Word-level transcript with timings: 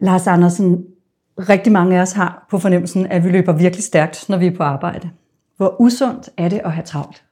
Lars 0.00 0.26
Andersen, 0.26 0.84
rigtig 1.38 1.72
mange 1.72 1.98
af 1.98 2.02
os 2.02 2.12
har 2.12 2.46
på 2.50 2.58
fornemmelsen, 2.58 3.06
at 3.06 3.24
vi 3.24 3.30
løber 3.30 3.52
virkelig 3.52 3.84
stærkt, 3.84 4.28
når 4.28 4.38
vi 4.38 4.46
er 4.46 4.56
på 4.56 4.62
arbejde. 4.62 5.10
Hvor 5.56 5.80
usundt 5.80 6.30
er 6.36 6.48
det 6.48 6.60
at 6.64 6.72
have 6.72 6.84
travlt? 6.84 7.24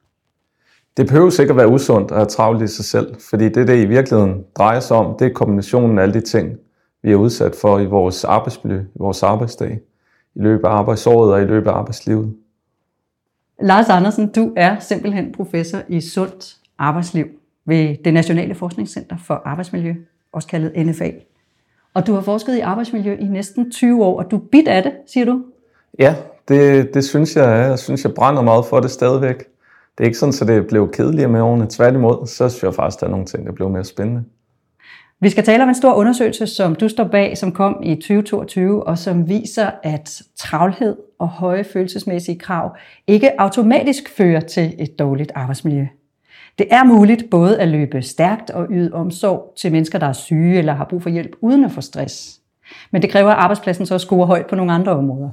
Det 0.96 1.06
behøver 1.06 1.30
sikkert 1.30 1.56
være 1.56 1.68
usundt 1.68 2.10
at 2.10 2.16
have 2.16 2.26
travlt 2.26 2.62
i 2.62 2.66
sig 2.66 2.84
selv, 2.84 3.16
fordi 3.30 3.48
det, 3.48 3.68
det 3.68 3.82
i 3.82 3.86
virkeligheden 3.86 4.44
drejer 4.58 4.80
sig 4.80 4.96
om, 4.96 5.16
det 5.18 5.26
er 5.26 5.32
kombinationen 5.32 5.98
af 5.98 6.02
alle 6.02 6.14
de 6.14 6.20
ting, 6.20 6.56
vi 7.02 7.12
er 7.12 7.16
udsat 7.16 7.54
for 7.60 7.78
i 7.78 7.86
vores 7.86 8.24
arbejdsmiljø, 8.24 8.80
i 8.80 8.98
vores 8.98 9.22
arbejdsdag, 9.22 9.80
i 10.34 10.40
løbet 10.40 10.64
af 10.64 10.70
arbejdsåret 10.70 11.32
og 11.32 11.42
i 11.42 11.44
løbet 11.44 11.70
af 11.70 11.74
arbejdslivet. 11.74 12.34
Lars 13.62 13.88
Andersen, 13.88 14.32
du 14.32 14.52
er 14.56 14.78
simpelthen 14.78 15.32
professor 15.32 15.78
i 15.88 16.00
sundt 16.00 16.56
arbejdsliv 16.78 17.26
ved 17.64 17.96
det 18.04 18.14
Nationale 18.14 18.54
Forskningscenter 18.54 19.16
for 19.24 19.42
Arbejdsmiljø, 19.44 19.94
også 20.32 20.48
kaldet 20.48 20.86
NFA. 20.86 21.10
Og 21.98 22.06
du 22.06 22.14
har 22.14 22.20
forsket 22.20 22.56
i 22.56 22.60
arbejdsmiljø 22.60 23.16
i 23.20 23.24
næsten 23.24 23.70
20 23.70 24.04
år, 24.04 24.18
og 24.18 24.30
du 24.30 24.36
er 24.36 24.40
bit 24.52 24.68
af 24.68 24.82
det, 24.82 24.92
siger 25.06 25.24
du? 25.26 25.42
Ja, 25.98 26.14
det, 26.48 26.94
det 26.94 27.04
synes 27.04 27.36
jeg 27.36 27.60
er. 27.60 27.68
Jeg 27.68 27.78
synes, 27.78 28.04
jeg 28.04 28.14
brænder 28.14 28.42
meget 28.42 28.64
for 28.64 28.80
det 28.80 28.90
stadigvæk. 28.90 29.38
Det 29.98 30.04
er 30.04 30.04
ikke 30.04 30.18
sådan, 30.18 30.34
at 30.42 30.48
det 30.48 30.66
blev 30.66 30.90
kedeligere 30.92 31.28
med 31.28 31.40
årene. 31.40 31.66
Tværtimod, 31.70 32.26
så 32.26 32.48
synes 32.48 32.62
jeg 32.62 32.74
faktisk, 32.74 32.96
at 32.96 33.00
der 33.00 33.06
er 33.06 33.10
nogle 33.10 33.26
ting, 33.26 33.46
der 33.46 33.52
blev 33.52 33.70
mere 33.70 33.84
spændende. 33.84 34.24
Vi 35.20 35.30
skal 35.30 35.44
tale 35.44 35.62
om 35.62 35.68
en 35.68 35.74
stor 35.74 35.94
undersøgelse, 35.94 36.46
som 36.46 36.74
du 36.74 36.88
står 36.88 37.04
bag, 37.04 37.38
som 37.38 37.52
kom 37.52 37.80
i 37.82 37.94
2022, 37.94 38.86
og 38.86 38.98
som 38.98 39.28
viser, 39.28 39.70
at 39.82 40.22
travlhed 40.36 40.96
og 41.18 41.28
høje 41.28 41.64
følelsesmæssige 41.64 42.38
krav 42.38 42.76
ikke 43.06 43.40
automatisk 43.40 44.08
fører 44.16 44.40
til 44.40 44.74
et 44.78 44.98
dårligt 44.98 45.32
arbejdsmiljø. 45.34 45.86
Det 46.58 46.66
er 46.70 46.84
muligt 46.84 47.30
både 47.30 47.60
at 47.60 47.68
løbe 47.68 48.02
stærkt 48.02 48.50
og 48.50 48.66
yde 48.70 48.92
omsorg 48.92 49.52
til 49.56 49.72
mennesker, 49.72 49.98
der 49.98 50.06
er 50.06 50.12
syge 50.12 50.58
eller 50.58 50.74
har 50.74 50.86
brug 50.90 51.02
for 51.02 51.10
hjælp 51.10 51.36
uden 51.40 51.64
at 51.64 51.70
få 51.70 51.80
stress. 51.80 52.40
Men 52.92 53.02
det 53.02 53.10
kræver, 53.10 53.30
at 53.30 53.38
arbejdspladsen 53.38 53.86
så 53.86 53.98
scorer 53.98 54.26
højt 54.26 54.46
på 54.46 54.54
nogle 54.54 54.72
andre 54.72 54.92
områder. 54.92 55.30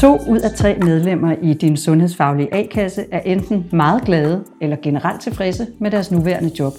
To 0.00 0.18
ud 0.30 0.40
af 0.44 0.50
tre 0.50 0.78
medlemmer 0.82 1.36
i 1.42 1.54
din 1.54 1.76
sundhedsfaglige 1.76 2.54
A-kasse 2.54 3.04
er 3.12 3.20
enten 3.20 3.66
meget 3.72 4.02
glade 4.02 4.44
eller 4.60 4.76
generelt 4.82 5.20
tilfredse 5.20 5.66
med 5.80 5.90
deres 5.90 6.10
nuværende 6.10 6.50
job. 6.58 6.72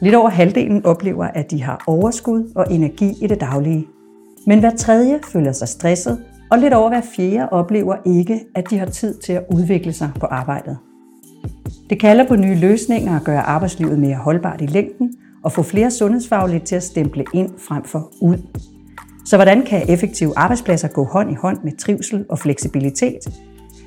Lidt 0.00 0.14
over 0.14 0.28
halvdelen 0.28 0.86
oplever, 0.86 1.24
at 1.24 1.50
de 1.50 1.62
har 1.62 1.84
overskud 1.86 2.52
og 2.54 2.66
energi 2.70 3.12
i 3.22 3.26
det 3.26 3.40
daglige. 3.40 3.86
Men 4.46 4.60
hver 4.60 4.76
tredje 4.76 5.18
føler 5.32 5.52
sig 5.52 5.68
stresset, 5.68 6.18
og 6.50 6.58
lidt 6.58 6.74
over 6.74 6.88
hver 6.88 7.00
fjerde 7.16 7.48
oplever 7.48 7.96
ikke, 8.04 8.40
at 8.54 8.70
de 8.70 8.78
har 8.78 8.86
tid 8.86 9.14
til 9.14 9.32
at 9.32 9.44
udvikle 9.54 9.92
sig 9.92 10.10
på 10.20 10.26
arbejdet. 10.26 10.78
Det 11.90 12.00
kalder 12.00 12.28
på 12.28 12.36
nye 12.36 12.54
løsninger 12.54 13.16
at 13.16 13.24
gøre 13.24 13.40
arbejdslivet 13.40 13.98
mere 13.98 14.16
holdbart 14.16 14.60
i 14.60 14.66
længden 14.66 15.12
og 15.42 15.52
få 15.52 15.62
flere 15.62 15.90
sundhedsfaglige 15.90 16.60
til 16.60 16.76
at 16.76 16.82
stemple 16.82 17.24
ind 17.34 17.50
frem 17.58 17.84
for 17.84 18.12
ud. 18.20 18.36
Så 19.24 19.36
hvordan 19.36 19.62
kan 19.62 19.82
effektive 19.88 20.32
arbejdspladser 20.36 20.88
gå 20.88 21.04
hånd 21.04 21.30
i 21.30 21.34
hånd 21.34 21.58
med 21.64 21.72
trivsel 21.76 22.24
og 22.28 22.38
fleksibilitet? 22.38 23.18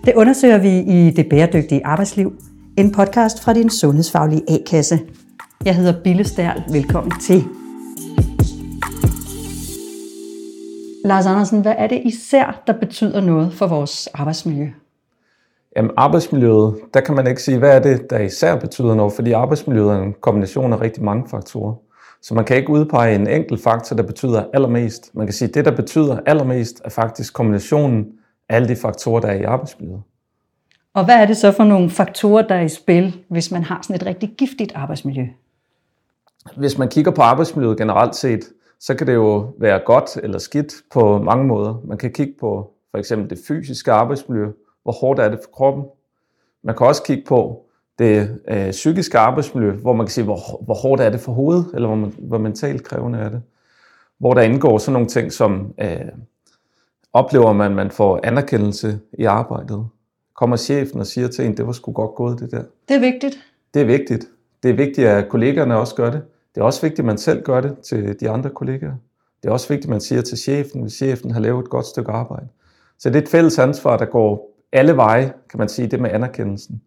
Det 0.05 0.13
undersøger 0.15 0.57
vi 0.57 0.79
i 0.79 1.11
Det 1.11 1.29
Bæredygtige 1.29 1.85
Arbejdsliv, 1.85 2.33
en 2.77 2.91
podcast 2.91 3.43
fra 3.43 3.53
din 3.53 3.69
sundhedsfaglige 3.69 4.41
A-kasse. 4.47 4.99
Jeg 5.65 5.75
hedder 5.75 5.93
Bille 6.03 6.23
Stærl. 6.23 6.63
Velkommen 6.71 7.13
til. 7.21 7.43
Lars 11.05 11.25
Andersen, 11.25 11.61
hvad 11.61 11.75
er 11.77 11.87
det 11.87 12.01
især, 12.05 12.63
der 12.67 12.73
betyder 12.73 13.21
noget 13.21 13.53
for 13.53 13.67
vores 13.67 14.07
arbejdsmiljø? 14.07 14.69
Jamen 15.75 15.91
arbejdsmiljøet, 15.97 16.75
der 16.93 17.01
kan 17.01 17.15
man 17.15 17.27
ikke 17.27 17.41
sige, 17.41 17.57
hvad 17.57 17.75
er 17.75 17.79
det, 17.79 18.09
der 18.09 18.19
især 18.19 18.59
betyder 18.59 18.95
noget, 18.95 19.13
fordi 19.13 19.31
arbejdsmiljøet 19.31 19.91
er 19.91 20.01
en 20.01 20.15
kombination 20.21 20.73
af 20.73 20.81
rigtig 20.81 21.03
mange 21.03 21.29
faktorer. 21.29 21.73
Så 22.21 22.33
man 22.33 22.45
kan 22.45 22.57
ikke 22.57 22.69
udpege 22.69 23.15
en 23.15 23.27
enkelt 23.27 23.63
faktor, 23.63 23.95
der 23.95 24.03
betyder 24.03 24.43
allermest. 24.53 25.11
Man 25.13 25.27
kan 25.27 25.33
sige, 25.33 25.49
at 25.49 25.55
det, 25.55 25.65
der 25.65 25.75
betyder 25.75 26.19
allermest, 26.25 26.81
er 26.85 26.89
faktisk 26.89 27.33
kombinationen 27.33 28.07
af 28.49 28.55
alle 28.55 28.67
de 28.67 28.75
faktorer, 28.75 29.21
der 29.21 29.27
er 29.27 29.35
i 29.35 29.43
arbejdsmiljøet. 29.43 30.01
Og 30.93 31.05
hvad 31.05 31.15
er 31.15 31.25
det 31.25 31.37
så 31.37 31.51
for 31.51 31.63
nogle 31.63 31.89
faktorer, 31.89 32.47
der 32.47 32.55
er 32.55 32.61
i 32.61 32.69
spil, 32.69 33.19
hvis 33.29 33.51
man 33.51 33.63
har 33.63 33.79
sådan 33.83 33.95
et 33.95 34.05
rigtig 34.05 34.33
giftigt 34.37 34.71
arbejdsmiljø? 34.75 35.25
Hvis 36.57 36.77
man 36.77 36.89
kigger 36.89 37.11
på 37.11 37.21
arbejdsmiljøet 37.21 37.77
generelt 37.77 38.15
set, 38.15 38.49
så 38.79 38.95
kan 38.95 39.07
det 39.07 39.13
jo 39.13 39.53
være 39.57 39.79
godt 39.85 40.17
eller 40.23 40.37
skidt 40.37 40.73
på 40.91 41.17
mange 41.17 41.45
måder. 41.45 41.81
Man 41.85 41.97
kan 41.97 42.11
kigge 42.11 42.33
på 42.39 42.73
for 42.91 42.97
eksempel 42.97 43.29
det 43.29 43.39
fysiske 43.47 43.91
arbejdsmiljø, 43.91 44.47
hvor 44.83 44.91
hårdt 44.91 45.19
er 45.19 45.29
det 45.29 45.39
for 45.43 45.51
kroppen. 45.51 45.85
Man 46.63 46.75
kan 46.77 46.87
også 46.87 47.03
kigge 47.03 47.23
på 47.27 47.65
det 47.99 48.41
øh, 48.47 48.71
psykiske 48.71 49.17
arbejdsmiljø, 49.17 49.71
hvor 49.71 49.93
man 49.93 50.05
kan 50.05 50.11
sige, 50.11 50.23
hvor, 50.23 50.63
hvor 50.63 50.73
hårdt 50.73 51.01
er 51.01 51.09
det 51.09 51.19
for 51.19 51.31
hovedet, 51.31 51.65
eller 51.73 51.87
hvor, 51.87 51.95
man, 51.95 52.13
hvor 52.17 52.37
mentalt 52.37 52.83
krævende 52.83 53.19
er 53.19 53.29
det. 53.29 53.41
Hvor 54.17 54.33
der 54.33 54.41
indgår 54.41 54.77
sådan 54.77 54.93
nogle 54.93 55.07
ting 55.07 55.31
som, 55.31 55.73
øh, 55.81 55.99
oplever 57.13 57.53
man, 57.53 57.71
at 57.71 57.75
man 57.75 57.91
får 57.91 58.19
anerkendelse 58.23 58.99
i 59.13 59.23
arbejdet. 59.23 59.87
Kommer 60.35 60.57
chefen 60.57 60.99
og 60.99 61.07
siger 61.07 61.27
til 61.27 61.45
en, 61.45 61.57
det 61.57 61.67
var 61.67 61.71
sgu 61.71 61.91
godt 61.91 62.15
gået 62.15 62.39
det 62.39 62.51
der. 62.51 62.63
Det 62.87 62.95
er 62.95 62.99
vigtigt. 62.99 63.37
Det 63.73 63.81
er 63.81 63.85
vigtigt. 63.85 64.25
Det 64.63 64.71
er 64.71 64.75
vigtigt, 64.75 65.07
at 65.07 65.29
kollegerne 65.29 65.77
også 65.77 65.95
gør 65.95 66.09
det. 66.11 66.21
Det 66.59 66.63
er 66.63 66.67
også 66.67 66.81
vigtigt, 66.81 66.99
at 66.99 67.05
man 67.05 67.17
selv 67.17 67.43
gør 67.43 67.61
det 67.61 67.77
til 67.79 68.19
de 68.19 68.29
andre 68.29 68.49
kollegaer. 68.49 68.93
Det 69.43 69.49
er 69.49 69.53
også 69.53 69.67
vigtigt, 69.67 69.85
at 69.85 69.89
man 69.89 70.01
siger 70.01 70.21
til 70.21 70.37
chefen, 70.37 70.81
hvis 70.81 70.93
chefen 70.93 71.31
har 71.31 71.39
lavet 71.39 71.63
et 71.63 71.69
godt 71.69 71.85
stykke 71.85 72.11
arbejde. 72.11 72.47
Så 72.97 73.09
det 73.09 73.15
er 73.15 73.21
et 73.21 73.29
fælles 73.29 73.59
ansvar, 73.59 73.97
der 73.97 74.05
går 74.05 74.55
alle 74.71 74.95
veje, 74.95 75.33
kan 75.49 75.59
man 75.59 75.69
sige, 75.69 75.87
det 75.87 75.99
med 75.99 76.09
anerkendelsen. 76.09 76.81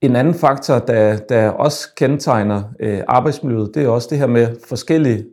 En 0.00 0.16
anden 0.16 0.34
faktor, 0.34 0.78
der, 0.78 1.16
der 1.16 1.50
også 1.50 1.94
kendetegner 1.96 2.62
øh, 2.80 3.00
arbejdsmiljøet, 3.08 3.74
det 3.74 3.84
er 3.84 3.88
også 3.88 4.08
det 4.10 4.18
her 4.18 4.26
med 4.26 4.56
forskellige 4.68 5.26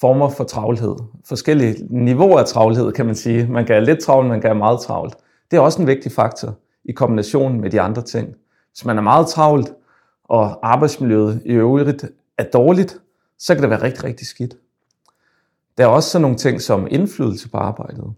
former 0.00 0.28
for 0.28 0.44
travlhed. 0.44 0.96
Forskellige 1.24 1.86
niveauer 1.90 2.38
af 2.38 2.46
travlhed, 2.46 2.92
kan 2.92 3.06
man 3.06 3.14
sige. 3.14 3.46
Man 3.46 3.66
kan 3.66 3.74
have 3.74 3.84
lidt 3.84 4.00
travlt, 4.00 4.28
man 4.28 4.40
kan 4.40 4.50
have 4.50 4.58
meget 4.58 4.80
travlt. 4.80 5.14
Det 5.50 5.56
er 5.56 5.60
også 5.60 5.82
en 5.82 5.88
vigtig 5.88 6.12
faktor 6.12 6.54
i 6.84 6.92
kombination 6.92 7.60
med 7.60 7.70
de 7.70 7.80
andre 7.80 8.02
ting. 8.02 8.34
Hvis 8.72 8.84
man 8.84 8.98
er 8.98 9.02
meget 9.02 9.26
travlt, 9.26 9.72
og 10.24 10.58
arbejdsmiljøet 10.62 11.42
i 11.44 11.52
øvrigt 11.52 12.04
er 12.38 12.44
dårligt, 12.44 13.00
så 13.38 13.54
kan 13.54 13.62
det 13.62 13.70
være 13.70 13.82
rigtig, 13.82 14.04
rigtig 14.04 14.26
skidt. 14.26 14.56
Der 15.78 15.84
er 15.84 15.88
også 15.88 16.10
sådan 16.10 16.22
nogle 16.22 16.36
ting 16.36 16.60
som 16.60 16.86
indflydelse 16.90 17.50
på 17.50 17.56
arbejdet. 17.56 18.14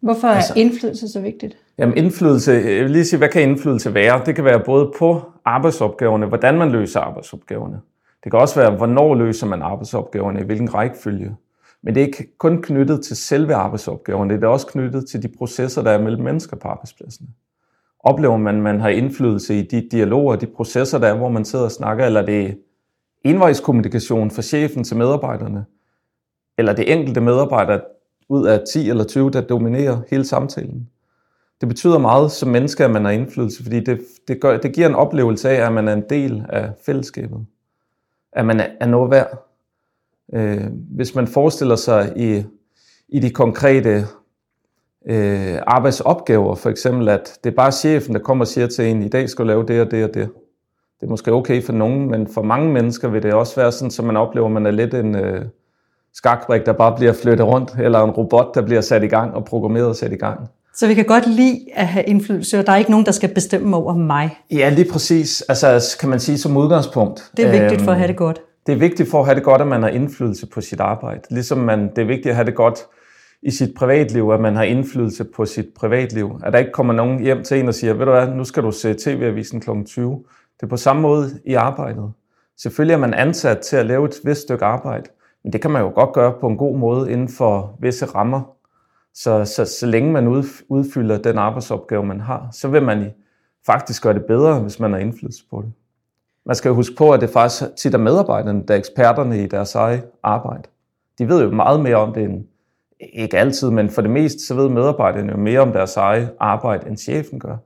Hvorfor 0.00 0.28
er 0.28 0.32
altså, 0.32 0.52
indflydelse 0.56 1.08
så 1.08 1.20
vigtigt? 1.20 1.56
Jamen 1.78 1.96
indflydelse, 1.96 2.52
jeg 2.52 2.84
vil 2.84 2.90
lige 2.90 3.04
sige, 3.04 3.18
hvad 3.18 3.28
kan 3.28 3.42
indflydelse 3.42 3.94
være? 3.94 4.22
Det 4.26 4.34
kan 4.34 4.44
være 4.44 4.60
både 4.64 4.92
på 4.98 5.22
arbejdsopgaverne, 5.44 6.26
hvordan 6.26 6.58
man 6.58 6.70
løser 6.70 7.00
arbejdsopgaverne. 7.00 7.80
Det 8.24 8.32
kan 8.32 8.40
også 8.40 8.60
være, 8.60 8.76
hvornår 8.76 9.14
løser 9.14 9.46
man 9.46 9.62
arbejdsopgaverne, 9.62 10.40
i 10.40 10.44
hvilken 10.44 10.74
rækkefølge. 10.74 11.36
Men 11.82 11.94
det 11.94 12.00
er 12.00 12.06
ikke 12.06 12.38
kun 12.38 12.62
knyttet 12.62 13.04
til 13.04 13.16
selve 13.16 13.54
arbejdsopgaverne, 13.54 14.34
det 14.34 14.44
er 14.44 14.48
også 14.48 14.66
knyttet 14.66 15.08
til 15.08 15.22
de 15.22 15.28
processer, 15.38 15.82
der 15.82 15.90
er 15.90 16.02
mellem 16.02 16.22
mennesker 16.22 16.56
på 16.56 16.68
arbejdspladsen. 16.68 17.28
Oplever 18.00 18.36
man, 18.36 18.56
at 18.56 18.62
man 18.62 18.80
har 18.80 18.88
indflydelse 18.88 19.58
i 19.58 19.62
de 19.62 19.88
dialoger, 19.90 20.36
de 20.36 20.46
processer, 20.46 20.98
der 20.98 21.08
er, 21.08 21.16
hvor 21.16 21.28
man 21.28 21.44
sidder 21.44 21.64
og 21.64 21.72
snakker, 21.72 22.06
eller 22.06 22.26
det 22.26 22.58
envejskommunikation 23.24 24.30
fra 24.30 24.42
chefen 24.42 24.84
til 24.84 24.96
medarbejderne, 24.96 25.64
eller 26.58 26.72
det 26.72 26.92
enkelte 26.92 27.20
medarbejder 27.20 27.80
ud 28.28 28.46
af 28.46 28.60
10 28.72 28.90
eller 28.90 29.04
20, 29.04 29.30
der 29.30 29.40
dominerer 29.40 30.00
hele 30.10 30.24
samtalen. 30.24 30.88
Det 31.60 31.68
betyder 31.68 31.98
meget 31.98 32.32
som 32.32 32.48
menneske, 32.48 32.84
at 32.84 32.90
man 32.90 33.04
har 33.04 33.12
indflydelse, 33.12 33.62
fordi 33.62 33.80
det, 33.80 34.00
det, 34.28 34.40
gør, 34.40 34.58
det 34.58 34.74
giver 34.74 34.88
en 34.88 34.94
oplevelse 34.94 35.50
af, 35.50 35.66
at 35.66 35.72
man 35.72 35.88
er 35.88 35.92
en 35.92 36.04
del 36.10 36.44
af 36.48 36.70
fællesskabet. 36.86 37.46
At 38.32 38.46
man 38.46 38.60
er, 38.80 38.86
noget 38.86 39.10
værd. 39.10 39.48
Øh, 40.34 40.66
hvis 40.72 41.14
man 41.14 41.26
forestiller 41.26 41.76
sig 41.76 42.12
i, 42.16 42.44
i 43.08 43.20
de 43.20 43.30
konkrete 43.30 44.06
øh, 45.06 45.58
arbejdsopgaver, 45.66 46.54
for 46.54 46.70
eksempel 46.70 47.08
at 47.08 47.38
det 47.44 47.50
er 47.50 47.56
bare 47.56 47.72
chefen, 47.72 48.14
der 48.14 48.20
kommer 48.20 48.44
og 48.44 48.48
siger 48.48 48.66
til 48.66 48.84
en, 48.84 49.02
i 49.02 49.08
dag 49.08 49.28
skal 49.28 49.42
du 49.42 49.46
lave 49.46 49.66
det 49.66 49.80
og 49.80 49.90
det 49.90 50.04
og 50.04 50.14
det. 50.14 50.30
Det 51.00 51.06
er 51.06 51.10
måske 51.10 51.32
okay 51.32 51.62
for 51.62 51.72
nogen, 51.72 52.10
men 52.10 52.28
for 52.34 52.42
mange 52.42 52.72
mennesker 52.72 53.08
vil 53.08 53.22
det 53.22 53.32
også 53.32 53.60
være 53.60 53.72
sådan, 53.72 53.90
så 53.90 54.02
man 54.02 54.16
oplever, 54.16 54.46
at 54.46 54.52
man 54.52 54.66
er 54.66 54.70
lidt 54.70 54.94
en 54.94 55.14
øh, 55.14 55.44
skakbrik, 56.14 56.66
der 56.66 56.72
bare 56.72 56.96
bliver 56.96 57.12
flyttet 57.12 57.46
rundt, 57.46 57.74
eller 57.80 58.04
en 58.04 58.10
robot, 58.10 58.54
der 58.54 58.62
bliver 58.62 58.80
sat 58.80 59.02
i 59.02 59.06
gang 59.06 59.34
og 59.34 59.44
programmeret 59.44 59.86
og 59.86 59.96
sat 59.96 60.12
i 60.12 60.16
gang. 60.16 60.40
Så 60.74 60.86
vi 60.86 60.94
kan 60.94 61.04
godt 61.04 61.26
lide 61.26 61.60
at 61.74 61.86
have 61.86 62.04
indflydelse, 62.04 62.58
og 62.58 62.66
der 62.66 62.72
er 62.72 62.76
ikke 62.76 62.90
nogen, 62.90 63.06
der 63.06 63.12
skal 63.12 63.34
bestemme 63.34 63.76
over 63.76 63.94
mig. 63.94 64.38
Ja, 64.50 64.68
lige 64.68 64.92
præcis. 64.92 65.42
Altså, 65.48 65.96
kan 66.00 66.08
man 66.08 66.20
sige 66.20 66.38
som 66.38 66.56
udgangspunkt. 66.56 67.30
Det 67.36 67.46
er 67.46 67.60
vigtigt 67.60 67.82
for 67.82 67.90
at 67.90 67.96
have 67.96 68.08
det 68.08 68.16
godt. 68.16 68.40
Det 68.66 68.72
er 68.72 68.78
vigtigt 68.78 69.10
for 69.10 69.20
at 69.20 69.24
have 69.24 69.34
det 69.34 69.44
godt, 69.44 69.60
at 69.60 69.66
man 69.66 69.82
har 69.82 69.88
indflydelse 69.88 70.46
på 70.46 70.60
sit 70.60 70.80
arbejde. 70.80 71.20
Ligesom 71.30 71.58
man, 71.58 71.90
det 71.96 72.02
er 72.02 72.06
vigtigt 72.06 72.26
at 72.26 72.34
have 72.34 72.46
det 72.46 72.54
godt 72.54 72.78
i 73.42 73.50
sit 73.50 73.74
privatliv, 73.76 74.30
at 74.30 74.40
man 74.40 74.56
har 74.56 74.62
indflydelse 74.62 75.24
på 75.24 75.46
sit 75.46 75.66
privatliv. 75.76 76.40
At 76.44 76.52
der 76.52 76.58
ikke 76.58 76.72
kommer 76.72 76.92
nogen 76.92 77.20
hjem 77.20 77.42
til 77.42 77.60
en 77.60 77.68
og 77.68 77.74
siger, 77.74 77.94
ved 77.94 78.06
du 78.06 78.12
hvad, 78.12 78.28
nu 78.28 78.44
skal 78.44 78.62
du 78.62 78.70
se 78.70 78.94
tv-avisen 78.94 79.60
kl. 79.60 79.70
20. 79.86 80.24
Det 80.60 80.66
er 80.66 80.70
på 80.70 80.76
samme 80.76 81.02
måde 81.02 81.40
i 81.44 81.54
arbejdet. 81.54 82.12
Selvfølgelig 82.56 82.94
er 82.94 82.98
man 82.98 83.14
ansat 83.14 83.58
til 83.58 83.76
at 83.76 83.86
lave 83.86 84.08
et 84.08 84.14
vist 84.24 84.42
stykke 84.42 84.64
arbejde, 84.64 85.10
men 85.44 85.52
det 85.52 85.60
kan 85.60 85.70
man 85.70 85.82
jo 85.82 85.92
godt 85.94 86.12
gøre 86.12 86.34
på 86.40 86.46
en 86.46 86.56
god 86.56 86.78
måde 86.78 87.12
inden 87.12 87.28
for 87.28 87.76
visse 87.80 88.06
rammer. 88.06 88.42
Så, 89.14 89.44
så, 89.44 89.64
så 89.64 89.86
længe 89.86 90.12
man 90.12 90.26
udfylder 90.68 91.18
den 91.18 91.38
arbejdsopgave, 91.38 92.04
man 92.04 92.20
har, 92.20 92.48
så 92.52 92.68
vil 92.68 92.82
man 92.82 93.10
faktisk 93.66 94.02
gøre 94.02 94.14
det 94.14 94.24
bedre, 94.24 94.60
hvis 94.60 94.80
man 94.80 94.92
har 94.92 94.98
indflydelse 94.98 95.44
på 95.50 95.62
det. 95.62 95.72
Man 96.46 96.56
skal 96.56 96.68
jo 96.68 96.74
huske 96.74 96.94
på, 96.96 97.12
at 97.12 97.20
det 97.20 97.30
faktisk 97.30 97.76
tit 97.76 97.94
er 97.94 97.98
medarbejderne, 97.98 98.64
der 98.68 98.74
er 98.74 98.78
eksperterne 98.78 99.42
i 99.42 99.46
deres 99.46 99.74
eget 99.74 100.02
arbejde. 100.22 100.68
De 101.18 101.28
ved 101.28 101.42
jo 101.42 101.50
meget 101.50 101.80
mere 101.80 101.96
om 101.96 102.12
det 102.12 102.24
end, 102.24 102.44
ikke 103.00 103.38
altid, 103.38 103.70
men 103.70 103.90
for 103.90 104.02
det 104.02 104.10
meste, 104.10 104.46
så 104.46 104.54
ved 104.54 104.68
medarbejderne 104.68 105.32
jo 105.32 105.38
mere 105.38 105.60
om 105.60 105.72
deres 105.72 105.96
eget 105.96 106.30
arbejde, 106.40 106.88
end 106.88 106.96
chefen 106.96 107.40
gør. 107.40 107.56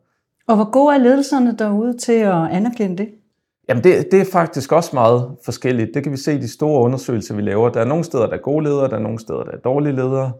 Og 0.46 0.56
hvor 0.56 0.70
gode 0.70 0.94
er 0.94 0.98
ledelserne 0.98 1.56
derude 1.58 1.98
til 1.98 2.12
at 2.12 2.50
anerkende 2.50 2.96
det? 2.96 3.08
Jamen 3.68 3.84
det, 3.84 4.12
det 4.12 4.20
er 4.20 4.24
faktisk 4.32 4.72
også 4.72 4.90
meget 4.92 5.36
forskelligt. 5.44 5.90
Det 5.94 6.02
kan 6.02 6.12
vi 6.12 6.16
se 6.16 6.34
i 6.34 6.38
de 6.38 6.48
store 6.48 6.82
undersøgelser, 6.82 7.34
vi 7.34 7.42
laver. 7.42 7.68
Der 7.68 7.80
er 7.80 7.84
nogle 7.84 8.04
steder, 8.04 8.26
der 8.26 8.34
er 8.34 8.40
gode 8.40 8.64
ledere, 8.64 8.88
der 8.88 8.96
er 8.96 9.00
nogle 9.00 9.18
steder, 9.18 9.44
der 9.44 9.52
er 9.52 9.56
dårlige 9.56 9.96
ledere. 9.96 10.32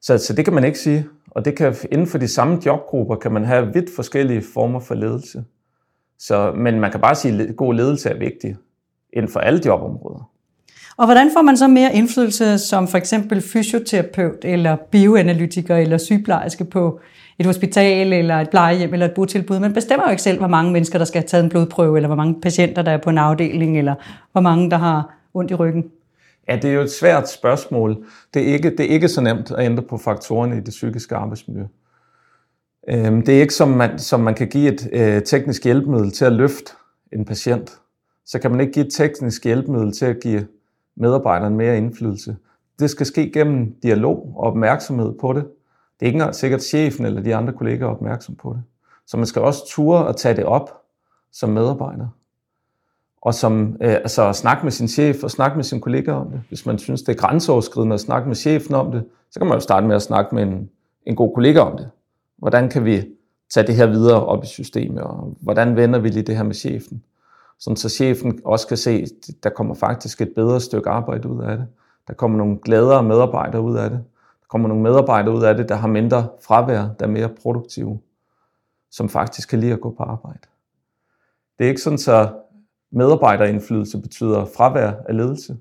Så, 0.00 0.18
så 0.18 0.32
det 0.32 0.44
kan 0.44 0.54
man 0.54 0.64
ikke 0.64 0.78
sige. 0.78 1.06
Og 1.30 1.44
det 1.44 1.56
kan, 1.56 1.74
inden 1.92 2.06
for 2.06 2.18
de 2.18 2.28
samme 2.28 2.58
jobgrupper 2.66 3.16
kan 3.16 3.32
man 3.32 3.44
have 3.44 3.72
vidt 3.72 3.94
forskellige 3.96 4.42
former 4.54 4.80
for 4.80 4.94
ledelse. 4.94 5.44
Så, 6.18 6.52
men 6.56 6.80
man 6.80 6.90
kan 6.90 7.00
bare 7.00 7.14
sige, 7.14 7.42
at 7.42 7.56
god 7.56 7.74
ledelse 7.74 8.10
er 8.10 8.18
vigtig 8.18 8.56
inden 9.12 9.32
for 9.32 9.40
alle 9.40 9.60
jobområder. 9.66 10.30
Og 10.96 11.06
hvordan 11.06 11.30
får 11.32 11.42
man 11.42 11.56
så 11.56 11.68
mere 11.68 11.94
indflydelse 11.94 12.58
som 12.58 12.88
for 12.88 12.98
eksempel 12.98 13.40
fysioterapeut, 13.40 14.44
eller 14.44 14.76
bioanalytiker, 14.90 15.76
eller 15.76 15.98
sygeplejerske 15.98 16.64
på 16.64 17.00
et 17.40 17.46
hospital, 17.46 18.12
eller 18.12 18.36
et 18.36 18.50
plejehjem, 18.50 18.92
eller 18.92 19.06
et 19.06 19.14
botilbud? 19.14 19.58
Man 19.58 19.72
bestemmer 19.72 20.04
jo 20.06 20.10
ikke 20.10 20.22
selv, 20.22 20.38
hvor 20.38 20.48
mange 20.48 20.72
mennesker, 20.72 20.98
der 20.98 21.04
skal 21.04 21.20
have 21.20 21.26
taget 21.26 21.44
en 21.44 21.50
blodprøve, 21.50 21.96
eller 21.96 22.08
hvor 22.08 22.16
mange 22.16 22.40
patienter, 22.40 22.82
der 22.82 22.90
er 22.90 22.98
på 22.98 23.10
en 23.10 23.18
afdeling, 23.18 23.78
eller 23.78 23.94
hvor 24.32 24.40
mange, 24.40 24.70
der 24.70 24.76
har 24.76 25.14
ondt 25.34 25.50
i 25.50 25.54
ryggen. 25.54 25.84
Ja, 26.48 26.56
det 26.56 26.64
er 26.64 26.74
jo 26.74 26.80
et 26.80 26.90
svært 26.90 27.30
spørgsmål. 27.30 28.04
Det 28.34 28.42
er 28.42 28.52
ikke, 28.52 28.70
det 28.70 28.80
er 28.80 28.88
ikke 28.88 29.08
så 29.08 29.20
nemt 29.20 29.50
at 29.50 29.64
ændre 29.64 29.82
på 29.82 29.98
faktorerne 29.98 30.56
i 30.56 30.60
det 30.60 30.70
psykiske 30.70 31.16
arbejdsmiljø. 31.16 31.62
Øhm, 32.88 33.22
det 33.22 33.36
er 33.36 33.40
ikke 33.40 33.54
som 33.54 33.68
man, 33.68 33.98
som 33.98 34.20
man 34.20 34.34
kan 34.34 34.48
give 34.48 34.72
et 34.72 34.88
øh, 34.92 35.22
teknisk 35.22 35.64
hjælpemiddel 35.64 36.10
til 36.10 36.24
at 36.24 36.32
løfte 36.32 36.72
en 37.12 37.24
patient. 37.24 37.70
Så 38.26 38.38
kan 38.38 38.50
man 38.50 38.60
ikke 38.60 38.72
give 38.72 38.86
et 38.86 38.92
teknisk 38.92 39.44
hjælpemiddel 39.44 39.92
til 39.92 40.04
at 40.04 40.20
give 40.22 40.46
medarbejderen 40.96 41.56
mere 41.56 41.76
indflydelse. 41.76 42.36
Det 42.78 42.90
skal 42.90 43.06
ske 43.06 43.30
gennem 43.32 43.74
dialog 43.82 44.32
og 44.36 44.42
opmærksomhed 44.42 45.12
på 45.20 45.32
det. 45.32 45.44
Det 46.00 46.06
er 46.06 46.08
ikke 46.08 46.16
engang 46.16 46.34
sikkert, 46.34 46.62
chefen 46.62 47.06
eller 47.06 47.22
de 47.22 47.36
andre 47.36 47.52
kolleger 47.52 47.84
er 47.84 47.90
opmærksom 47.90 48.34
på 48.34 48.52
det. 48.52 48.62
Så 49.06 49.16
man 49.16 49.26
skal 49.26 49.42
også 49.42 49.66
ture 49.66 50.08
at 50.08 50.16
tage 50.16 50.36
det 50.36 50.44
op 50.44 50.82
som 51.32 51.50
medarbejder. 51.50 52.08
Og 53.22 53.34
som, 53.34 53.76
øh, 53.80 53.92
altså 53.92 54.32
snakke 54.32 54.62
med 54.62 54.72
sin 54.72 54.88
chef 54.88 55.24
og 55.24 55.30
snakke 55.30 55.56
med 55.56 55.64
sin 55.64 55.80
kollega 55.80 56.12
om 56.12 56.30
det. 56.30 56.42
Hvis 56.48 56.66
man 56.66 56.78
synes, 56.78 57.02
det 57.02 57.12
er 57.12 57.18
grænseoverskridende 57.18 57.94
at 57.94 58.00
snakke 58.00 58.28
med 58.28 58.36
chefen 58.36 58.74
om 58.74 58.92
det, 58.92 59.04
så 59.30 59.40
kan 59.40 59.46
man 59.48 59.56
jo 59.56 59.60
starte 59.60 59.86
med 59.86 59.96
at 59.96 60.02
snakke 60.02 60.34
med 60.34 60.42
en, 60.42 60.70
en 61.06 61.16
god 61.16 61.34
kollega 61.34 61.60
om 61.60 61.76
det. 61.76 61.90
Hvordan 62.38 62.68
kan 62.68 62.84
vi 62.84 63.08
tage 63.50 63.66
det 63.66 63.74
her 63.74 63.86
videre 63.86 64.26
op 64.26 64.44
i 64.44 64.46
systemet, 64.46 65.02
og 65.02 65.36
hvordan 65.40 65.76
vender 65.76 65.98
vi 65.98 66.08
lige 66.08 66.22
det 66.22 66.36
her 66.36 66.42
med 66.42 66.54
chefen? 66.54 67.02
Sådan 67.58 67.76
så 67.76 67.88
chefen 67.88 68.40
også 68.44 68.66
kan 68.66 68.76
se, 68.76 68.90
at 68.90 69.34
der 69.42 69.50
kommer 69.50 69.74
faktisk 69.74 70.20
et 70.20 70.32
bedre 70.34 70.60
stykke 70.60 70.90
arbejde 70.90 71.28
ud 71.28 71.42
af 71.42 71.56
det. 71.56 71.66
Der 72.08 72.14
kommer 72.14 72.38
nogle 72.38 72.58
gladere 72.64 73.02
medarbejdere 73.02 73.62
ud 73.62 73.76
af 73.76 73.90
det. 73.90 74.04
Kommer 74.50 74.68
nogle 74.68 74.82
medarbejdere 74.82 75.34
ud 75.34 75.42
af 75.42 75.56
det, 75.56 75.68
der 75.68 75.74
har 75.74 75.88
mindre 75.88 76.28
fravær, 76.40 76.88
der 76.98 77.06
er 77.06 77.10
mere 77.10 77.28
produktive, 77.28 78.00
som 78.90 79.08
faktisk 79.08 79.48
kan 79.48 79.60
lide 79.60 79.72
at 79.72 79.80
gå 79.80 79.90
på 79.90 80.02
arbejde. 80.02 80.40
Det 81.58 81.64
er 81.64 81.68
ikke 81.68 81.80
sådan, 81.80 81.98
så 81.98 82.32
medarbejderindflydelse 82.90 84.00
betyder 84.00 84.44
fravær 84.44 84.92
af 85.08 85.16
ledelse. 85.16 85.56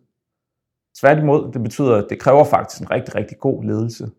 Tværtimod, 1.00 1.52
det 1.52 1.64
betyder, 1.64 1.96
at 1.96 2.06
det 2.10 2.20
kræver 2.20 2.44
faktisk 2.44 2.82
en 2.82 2.92
rigtig, 2.92 3.16
rigtig 3.16 3.40
god 3.40 3.64
ledelse, 3.64 4.12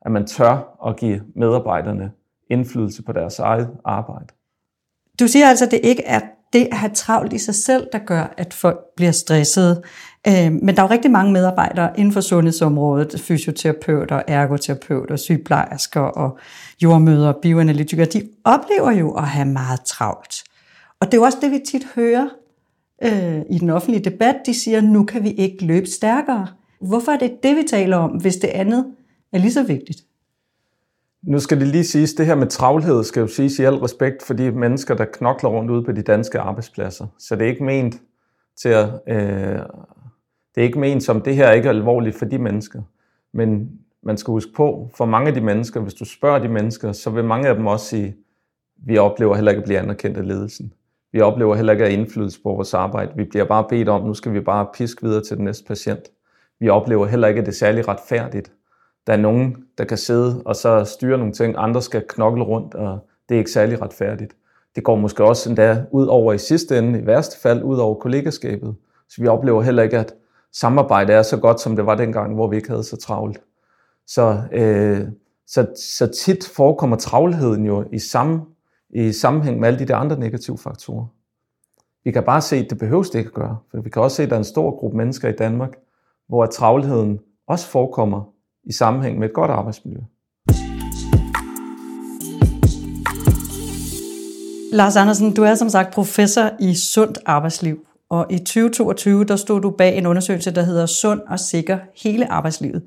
at 0.00 0.12
man 0.12 0.26
tør 0.26 0.78
at 0.86 0.96
give 0.96 1.22
medarbejderne 1.34 2.12
indflydelse 2.50 3.02
på 3.02 3.12
deres 3.12 3.38
eget 3.38 3.76
arbejde. 3.84 4.34
Du 5.20 5.26
siger 5.26 5.48
altså, 5.48 5.64
at 5.64 5.70
det 5.70 5.80
ikke 5.82 6.04
er 6.04 6.20
det 6.52 6.68
at 6.70 6.76
have 6.76 6.92
travlt 6.94 7.32
i 7.32 7.38
sig 7.38 7.54
selv, 7.54 7.86
der 7.92 7.98
gør, 7.98 8.34
at 8.36 8.54
folk 8.54 8.78
bliver 8.96 9.12
stressede. 9.12 9.82
Øh, 10.28 10.52
men 10.52 10.68
der 10.68 10.82
er 10.82 10.86
jo 10.86 10.90
rigtig 10.90 11.10
mange 11.10 11.32
medarbejdere 11.32 11.90
inden 11.98 12.12
for 12.12 12.20
sundhedsområdet, 12.20 13.20
fysioterapeuter, 13.20 14.22
ergoterapeuter, 14.28 15.16
sygeplejersker 15.16 16.00
og 16.00 16.38
jordmøder 16.82 17.32
bioanalytikere, 17.42 18.06
de 18.06 18.28
oplever 18.44 18.90
jo 18.90 19.12
at 19.12 19.28
have 19.28 19.48
meget 19.48 19.80
travlt. 19.80 20.44
Og 21.00 21.06
det 21.06 21.14
er 21.14 21.18
jo 21.18 21.24
også 21.24 21.38
det, 21.42 21.50
vi 21.50 21.60
tit 21.66 21.86
hører 21.94 22.28
øh, 23.04 23.40
i 23.50 23.58
den 23.58 23.70
offentlige 23.70 24.04
debat. 24.10 24.36
De 24.46 24.54
siger, 24.54 24.80
nu 24.80 25.04
kan 25.04 25.24
vi 25.24 25.30
ikke 25.30 25.64
løbe 25.64 25.86
stærkere. 25.86 26.46
Hvorfor 26.80 27.12
er 27.12 27.18
det 27.18 27.42
det, 27.42 27.56
vi 27.56 27.62
taler 27.70 27.96
om, 27.96 28.10
hvis 28.10 28.36
det 28.36 28.48
andet 28.48 28.86
er 29.32 29.38
lige 29.38 29.52
så 29.52 29.62
vigtigt? 29.62 30.07
Nu 31.22 31.38
skal 31.38 31.60
det 31.60 31.68
lige 31.68 31.84
siges, 31.84 32.14
det 32.14 32.26
her 32.26 32.34
med 32.34 32.46
travlhed 32.46 33.04
skal 33.04 33.20
jo 33.20 33.26
siges 33.26 33.58
i 33.58 33.62
al 33.62 33.74
respekt 33.74 34.22
for 34.22 34.34
de 34.34 34.50
mennesker, 34.50 34.94
der 34.94 35.04
knokler 35.04 35.50
rundt 35.50 35.70
ude 35.70 35.84
på 35.84 35.92
de 35.92 36.02
danske 36.02 36.38
arbejdspladser. 36.40 37.06
Så 37.18 37.36
det 37.36 37.44
er 37.44 37.48
ikke 37.48 37.64
ment 37.64 38.00
til 38.62 38.68
at, 38.68 38.88
øh, 39.08 39.58
det 40.54 40.60
er 40.60 40.62
ikke 40.62 40.78
ment 40.78 41.02
som, 41.02 41.20
det 41.20 41.36
her 41.36 41.46
er 41.46 41.52
ikke 41.52 41.68
alvorligt 41.68 42.16
for 42.16 42.24
de 42.24 42.38
mennesker. 42.38 42.82
Men 43.32 43.70
man 44.02 44.16
skal 44.16 44.32
huske 44.32 44.52
på, 44.56 44.90
for 44.96 45.04
mange 45.04 45.28
af 45.28 45.34
de 45.34 45.40
mennesker, 45.40 45.80
hvis 45.80 45.94
du 45.94 46.04
spørger 46.04 46.38
de 46.38 46.48
mennesker, 46.48 46.92
så 46.92 47.10
vil 47.10 47.24
mange 47.24 47.48
af 47.48 47.54
dem 47.54 47.66
også 47.66 47.86
sige, 47.86 48.16
vi 48.76 48.98
oplever 48.98 49.34
heller 49.34 49.50
ikke 49.50 49.60
at 49.60 49.64
blive 49.64 49.78
anerkendt 49.78 50.16
af 50.16 50.26
ledelsen. 50.26 50.72
Vi 51.12 51.20
oplever 51.20 51.54
heller 51.54 51.72
ikke 51.72 51.84
at 51.84 51.92
indflydelse 51.92 52.42
på 52.42 52.48
vores 52.48 52.74
arbejde. 52.74 53.12
Vi 53.16 53.24
bliver 53.24 53.44
bare 53.44 53.66
bedt 53.68 53.88
om, 53.88 54.06
nu 54.06 54.14
skal 54.14 54.32
vi 54.32 54.40
bare 54.40 54.66
piske 54.74 55.06
videre 55.06 55.24
til 55.24 55.36
den 55.36 55.44
næste 55.44 55.64
patient. 55.64 56.02
Vi 56.60 56.68
oplever 56.68 57.06
heller 57.06 57.28
ikke, 57.28 57.40
at 57.40 57.46
det 57.46 57.52
er 57.52 57.56
særlig 57.56 57.88
retfærdigt 57.88 58.52
der 59.08 59.14
er 59.14 59.18
nogen, 59.18 59.56
der 59.78 59.84
kan 59.84 59.98
sidde 59.98 60.42
og 60.44 60.56
så 60.56 60.84
styre 60.84 61.18
nogle 61.18 61.32
ting, 61.32 61.54
andre 61.58 61.82
skal 61.82 62.04
knokle 62.08 62.44
rundt, 62.44 62.74
og 62.74 62.98
det 63.28 63.34
er 63.34 63.38
ikke 63.38 63.50
særlig 63.50 63.82
retfærdigt. 63.82 64.36
Det 64.76 64.84
går 64.84 64.96
måske 64.96 65.24
også 65.24 65.48
endda 65.48 65.84
ud 65.90 66.06
over 66.06 66.32
i 66.32 66.38
sidste 66.38 66.78
ende, 66.78 67.00
i 67.00 67.06
værste 67.06 67.40
fald 67.40 67.62
ud 67.62 67.78
over 67.78 67.94
kollegaskabet. 67.94 68.74
Så 69.08 69.22
vi 69.22 69.28
oplever 69.28 69.62
heller 69.62 69.82
ikke, 69.82 69.98
at 69.98 70.14
samarbejde 70.52 71.12
er 71.12 71.22
så 71.22 71.36
godt, 71.36 71.60
som 71.60 71.76
det 71.76 71.86
var 71.86 71.94
dengang, 71.94 72.34
hvor 72.34 72.48
vi 72.48 72.56
ikke 72.56 72.68
havde 72.68 72.84
så 72.84 72.96
travlt. 72.96 73.40
Så, 74.06 74.42
øh, 74.52 75.00
så, 75.46 75.66
så 75.76 76.06
tit 76.06 76.50
forekommer 76.56 76.96
travlheden 76.96 77.66
jo 77.66 77.84
i, 77.92 77.98
samme, 77.98 78.40
i 78.90 79.12
sammenhæng 79.12 79.60
med 79.60 79.68
alle 79.68 79.78
de 79.78 79.84
der 79.84 79.96
andre 79.96 80.18
negative 80.18 80.58
faktorer. 80.58 81.06
Vi 82.04 82.10
kan 82.10 82.22
bare 82.22 82.40
se, 82.40 82.56
at 82.56 82.70
det 82.70 82.78
behøves 82.78 83.10
det 83.10 83.18
ikke 83.18 83.28
at 83.28 83.34
gøre. 83.34 83.58
For 83.70 83.80
vi 83.80 83.90
kan 83.90 84.02
også 84.02 84.16
se, 84.16 84.22
at 84.22 84.28
der 84.28 84.36
er 84.36 84.40
en 84.40 84.44
stor 84.44 84.78
gruppe 84.78 84.96
mennesker 84.96 85.28
i 85.28 85.32
Danmark, 85.32 85.76
hvor 86.28 86.46
travlheden 86.46 87.20
også 87.46 87.66
forekommer 87.66 88.37
i 88.68 88.72
sammenhæng 88.72 89.18
med 89.18 89.28
et 89.28 89.34
godt 89.34 89.50
arbejdsmiljø. 89.50 90.00
Lars 94.72 94.96
Andersen, 94.96 95.34
du 95.34 95.42
er 95.42 95.54
som 95.54 95.68
sagt 95.68 95.94
professor 95.94 96.50
i 96.60 96.74
sundt 96.74 97.18
arbejdsliv, 97.26 97.78
og 98.10 98.26
i 98.30 98.38
2022 98.38 99.24
der 99.24 99.36
stod 99.36 99.60
du 99.60 99.70
bag 99.70 99.98
en 99.98 100.06
undersøgelse, 100.06 100.50
der 100.50 100.62
hedder 100.62 100.86
Sund 100.86 101.20
og 101.28 101.40
Sikker 101.40 101.78
hele 102.02 102.32
arbejdslivet. 102.32 102.82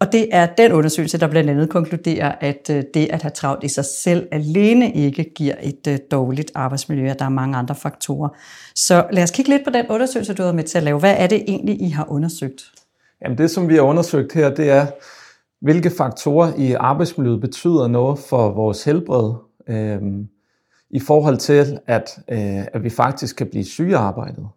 Og 0.00 0.12
det 0.12 0.28
er 0.30 0.46
den 0.46 0.72
undersøgelse, 0.72 1.18
der 1.18 1.26
blandt 1.26 1.50
andet 1.50 1.68
konkluderer, 1.68 2.34
at 2.40 2.70
øh, 2.70 2.82
det 2.94 3.08
at 3.10 3.22
have 3.22 3.30
travlt 3.30 3.64
i 3.64 3.68
sig 3.68 3.84
selv 3.84 4.28
alene 4.32 4.92
ikke 4.92 5.32
giver 5.34 5.54
et 5.62 5.86
øh, 5.88 5.98
dårligt 6.10 6.52
arbejdsmiljø, 6.54 7.10
og 7.10 7.18
der 7.18 7.24
er 7.24 7.28
mange 7.28 7.56
andre 7.56 7.74
faktorer. 7.74 8.28
Så 8.74 9.06
lad 9.12 9.22
os 9.22 9.30
kigge 9.30 9.50
lidt 9.50 9.64
på 9.64 9.70
den 9.70 9.86
undersøgelse, 9.88 10.34
du 10.34 10.42
har 10.42 10.52
med 10.52 10.64
til 10.64 10.78
at 10.78 10.84
lave. 10.84 10.98
Hvad 10.98 11.14
er 11.18 11.26
det 11.26 11.44
egentlig, 11.48 11.82
I 11.82 11.88
har 11.88 12.06
undersøgt? 12.10 12.81
Jamen 13.24 13.38
det, 13.38 13.50
som 13.50 13.68
vi 13.68 13.74
har 13.74 13.82
undersøgt 13.82 14.32
her, 14.32 14.54
det 14.54 14.70
er, 14.70 14.86
hvilke 15.60 15.90
faktorer 15.90 16.52
i 16.56 16.72
arbejdsmiljøet 16.72 17.40
betyder 17.40 17.86
noget 17.86 18.18
for 18.18 18.50
vores 18.50 18.84
helbred 18.84 19.34
øh, 19.68 20.02
i 20.90 21.00
forhold 21.00 21.36
til, 21.36 21.78
at, 21.86 22.18
øh, 22.28 22.66
at 22.72 22.82
vi 22.82 22.90
faktisk 22.90 23.36
kan 23.36 23.46
blive 23.46 23.64
syge 23.64 23.96
af 23.96 24.00
arbejdet. 24.00 24.48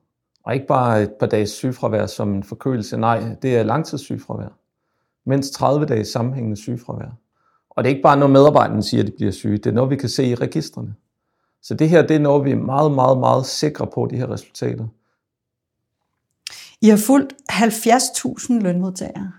Og 0.44 0.54
ikke 0.54 0.68
bare 0.68 1.04
et 1.04 1.12
par 1.20 1.28
dages 1.28 1.50
sygefravær 1.50 2.06
som 2.06 2.34
en 2.34 2.44
forkølelse, 2.44 2.98
nej, 2.98 3.36
det 3.42 3.58
er 3.58 3.64
langtidssygefravær. 3.64 4.58
Mindst 5.26 5.54
30 5.54 5.86
dages 5.86 6.08
sammenhængende 6.08 6.58
sygefravær. 6.58 7.18
Og 7.70 7.84
det 7.84 7.90
er 7.90 7.94
ikke 7.96 8.04
bare 8.04 8.18
noget, 8.18 8.32
medarbejderne 8.32 8.84
siger, 8.84 9.04
at 9.04 9.08
de 9.08 9.14
bliver 9.16 9.32
syge, 9.32 9.58
det 9.58 9.66
er 9.66 9.72
noget, 9.72 9.90
vi 9.90 9.96
kan 9.96 10.10
se 10.10 10.26
i 10.26 10.36
registrene. 10.36 10.96
Så 11.62 11.74
det 11.74 11.90
her, 11.90 12.02
det 12.02 12.16
er 12.16 12.20
noget, 12.20 12.46
vi 12.46 12.52
er 12.52 12.56
meget, 12.56 12.92
meget, 12.92 13.18
meget 13.18 13.46
sikre 13.46 13.88
på, 13.88 14.08
de 14.12 14.18
her 14.18 14.32
resultater. 14.32 14.88
I 16.86 16.90
har 16.90 16.98
fulgt 16.98 17.34
70.000 17.52 18.60
lønmodtagere 18.60 19.32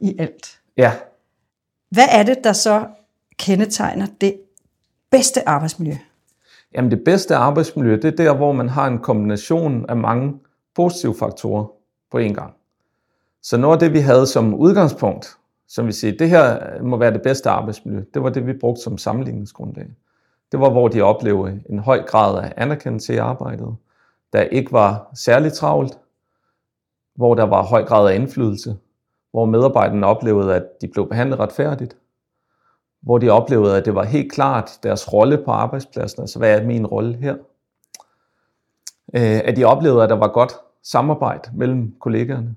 i 0.00 0.16
alt. 0.18 0.60
Ja. 0.76 0.92
Hvad 1.90 2.04
er 2.10 2.22
det, 2.22 2.44
der 2.44 2.52
så 2.52 2.86
kendetegner 3.38 4.06
det 4.20 4.40
bedste 5.10 5.48
arbejdsmiljø? 5.48 5.94
Jamen 6.74 6.90
det 6.90 7.04
bedste 7.04 7.36
arbejdsmiljø, 7.36 7.96
det 7.96 8.04
er 8.04 8.16
der, 8.16 8.34
hvor 8.34 8.52
man 8.52 8.68
har 8.68 8.86
en 8.86 8.98
kombination 8.98 9.86
af 9.88 9.96
mange 9.96 10.34
positive 10.74 11.14
faktorer 11.18 11.64
på 12.10 12.18
én 12.18 12.32
gang. 12.32 12.54
Så 13.42 13.56
noget 13.56 13.74
af 13.74 13.80
det, 13.80 13.92
vi 13.92 14.00
havde 14.00 14.26
som 14.26 14.54
udgangspunkt, 14.54 15.36
som 15.68 15.86
vi 15.86 15.92
siger, 15.92 16.16
det 16.16 16.28
her 16.28 16.82
må 16.82 16.96
være 16.96 17.12
det 17.12 17.22
bedste 17.22 17.50
arbejdsmiljø, 17.50 18.04
det 18.14 18.22
var 18.22 18.30
det, 18.30 18.46
vi 18.46 18.52
brugte 18.52 18.82
som 18.82 18.98
sammenligningsgrundlag. 18.98 19.86
Det 20.52 20.60
var, 20.60 20.70
hvor 20.70 20.88
de 20.88 21.02
oplevede 21.02 21.60
en 21.70 21.78
høj 21.78 22.02
grad 22.02 22.44
af 22.44 22.52
anerkendelse 22.56 23.14
i 23.14 23.16
arbejdet, 23.16 23.76
der 24.32 24.40
ikke 24.40 24.72
var 24.72 25.10
særligt 25.14 25.54
travlt, 25.54 25.98
hvor 27.20 27.34
der 27.34 27.42
var 27.42 27.62
høj 27.62 27.84
grad 27.84 28.10
af 28.10 28.14
indflydelse, 28.14 28.76
hvor 29.30 29.44
medarbejderne 29.44 30.06
oplevede, 30.06 30.54
at 30.54 30.66
de 30.80 30.88
blev 30.88 31.08
behandlet 31.08 31.38
retfærdigt, 31.38 31.96
hvor 33.00 33.18
de 33.18 33.30
oplevede, 33.30 33.76
at 33.76 33.84
det 33.84 33.94
var 33.94 34.04
helt 34.04 34.32
klart 34.32 34.78
deres 34.82 35.12
rolle 35.12 35.38
på 35.44 35.50
arbejdspladsen, 35.50 36.20
altså 36.22 36.38
hvad 36.38 36.60
er 36.60 36.66
min 36.66 36.86
rolle 36.86 37.16
her? 37.16 37.34
Øh, 39.14 39.40
at 39.44 39.56
de 39.56 39.64
oplevede, 39.64 40.02
at 40.02 40.10
der 40.10 40.16
var 40.16 40.28
godt 40.28 40.52
samarbejde 40.82 41.50
mellem 41.54 41.94
kollegaerne. 42.00 42.54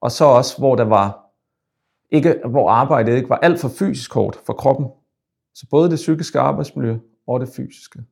Og 0.00 0.10
så 0.10 0.24
også, 0.24 0.58
hvor 0.58 0.74
der 0.74 0.84
var 0.84 1.26
ikke, 2.10 2.40
hvor 2.44 2.70
arbejdet 2.70 3.16
ikke 3.16 3.28
var 3.28 3.38
alt 3.38 3.60
for 3.60 3.68
fysisk 3.68 4.14
hårdt 4.14 4.36
for 4.46 4.52
kroppen. 4.52 4.86
Så 5.54 5.66
både 5.70 5.90
det 5.90 5.96
psykiske 5.96 6.40
arbejdsmiljø 6.40 6.98
og 7.26 7.40
det 7.40 7.48
fysiske. 7.48 8.02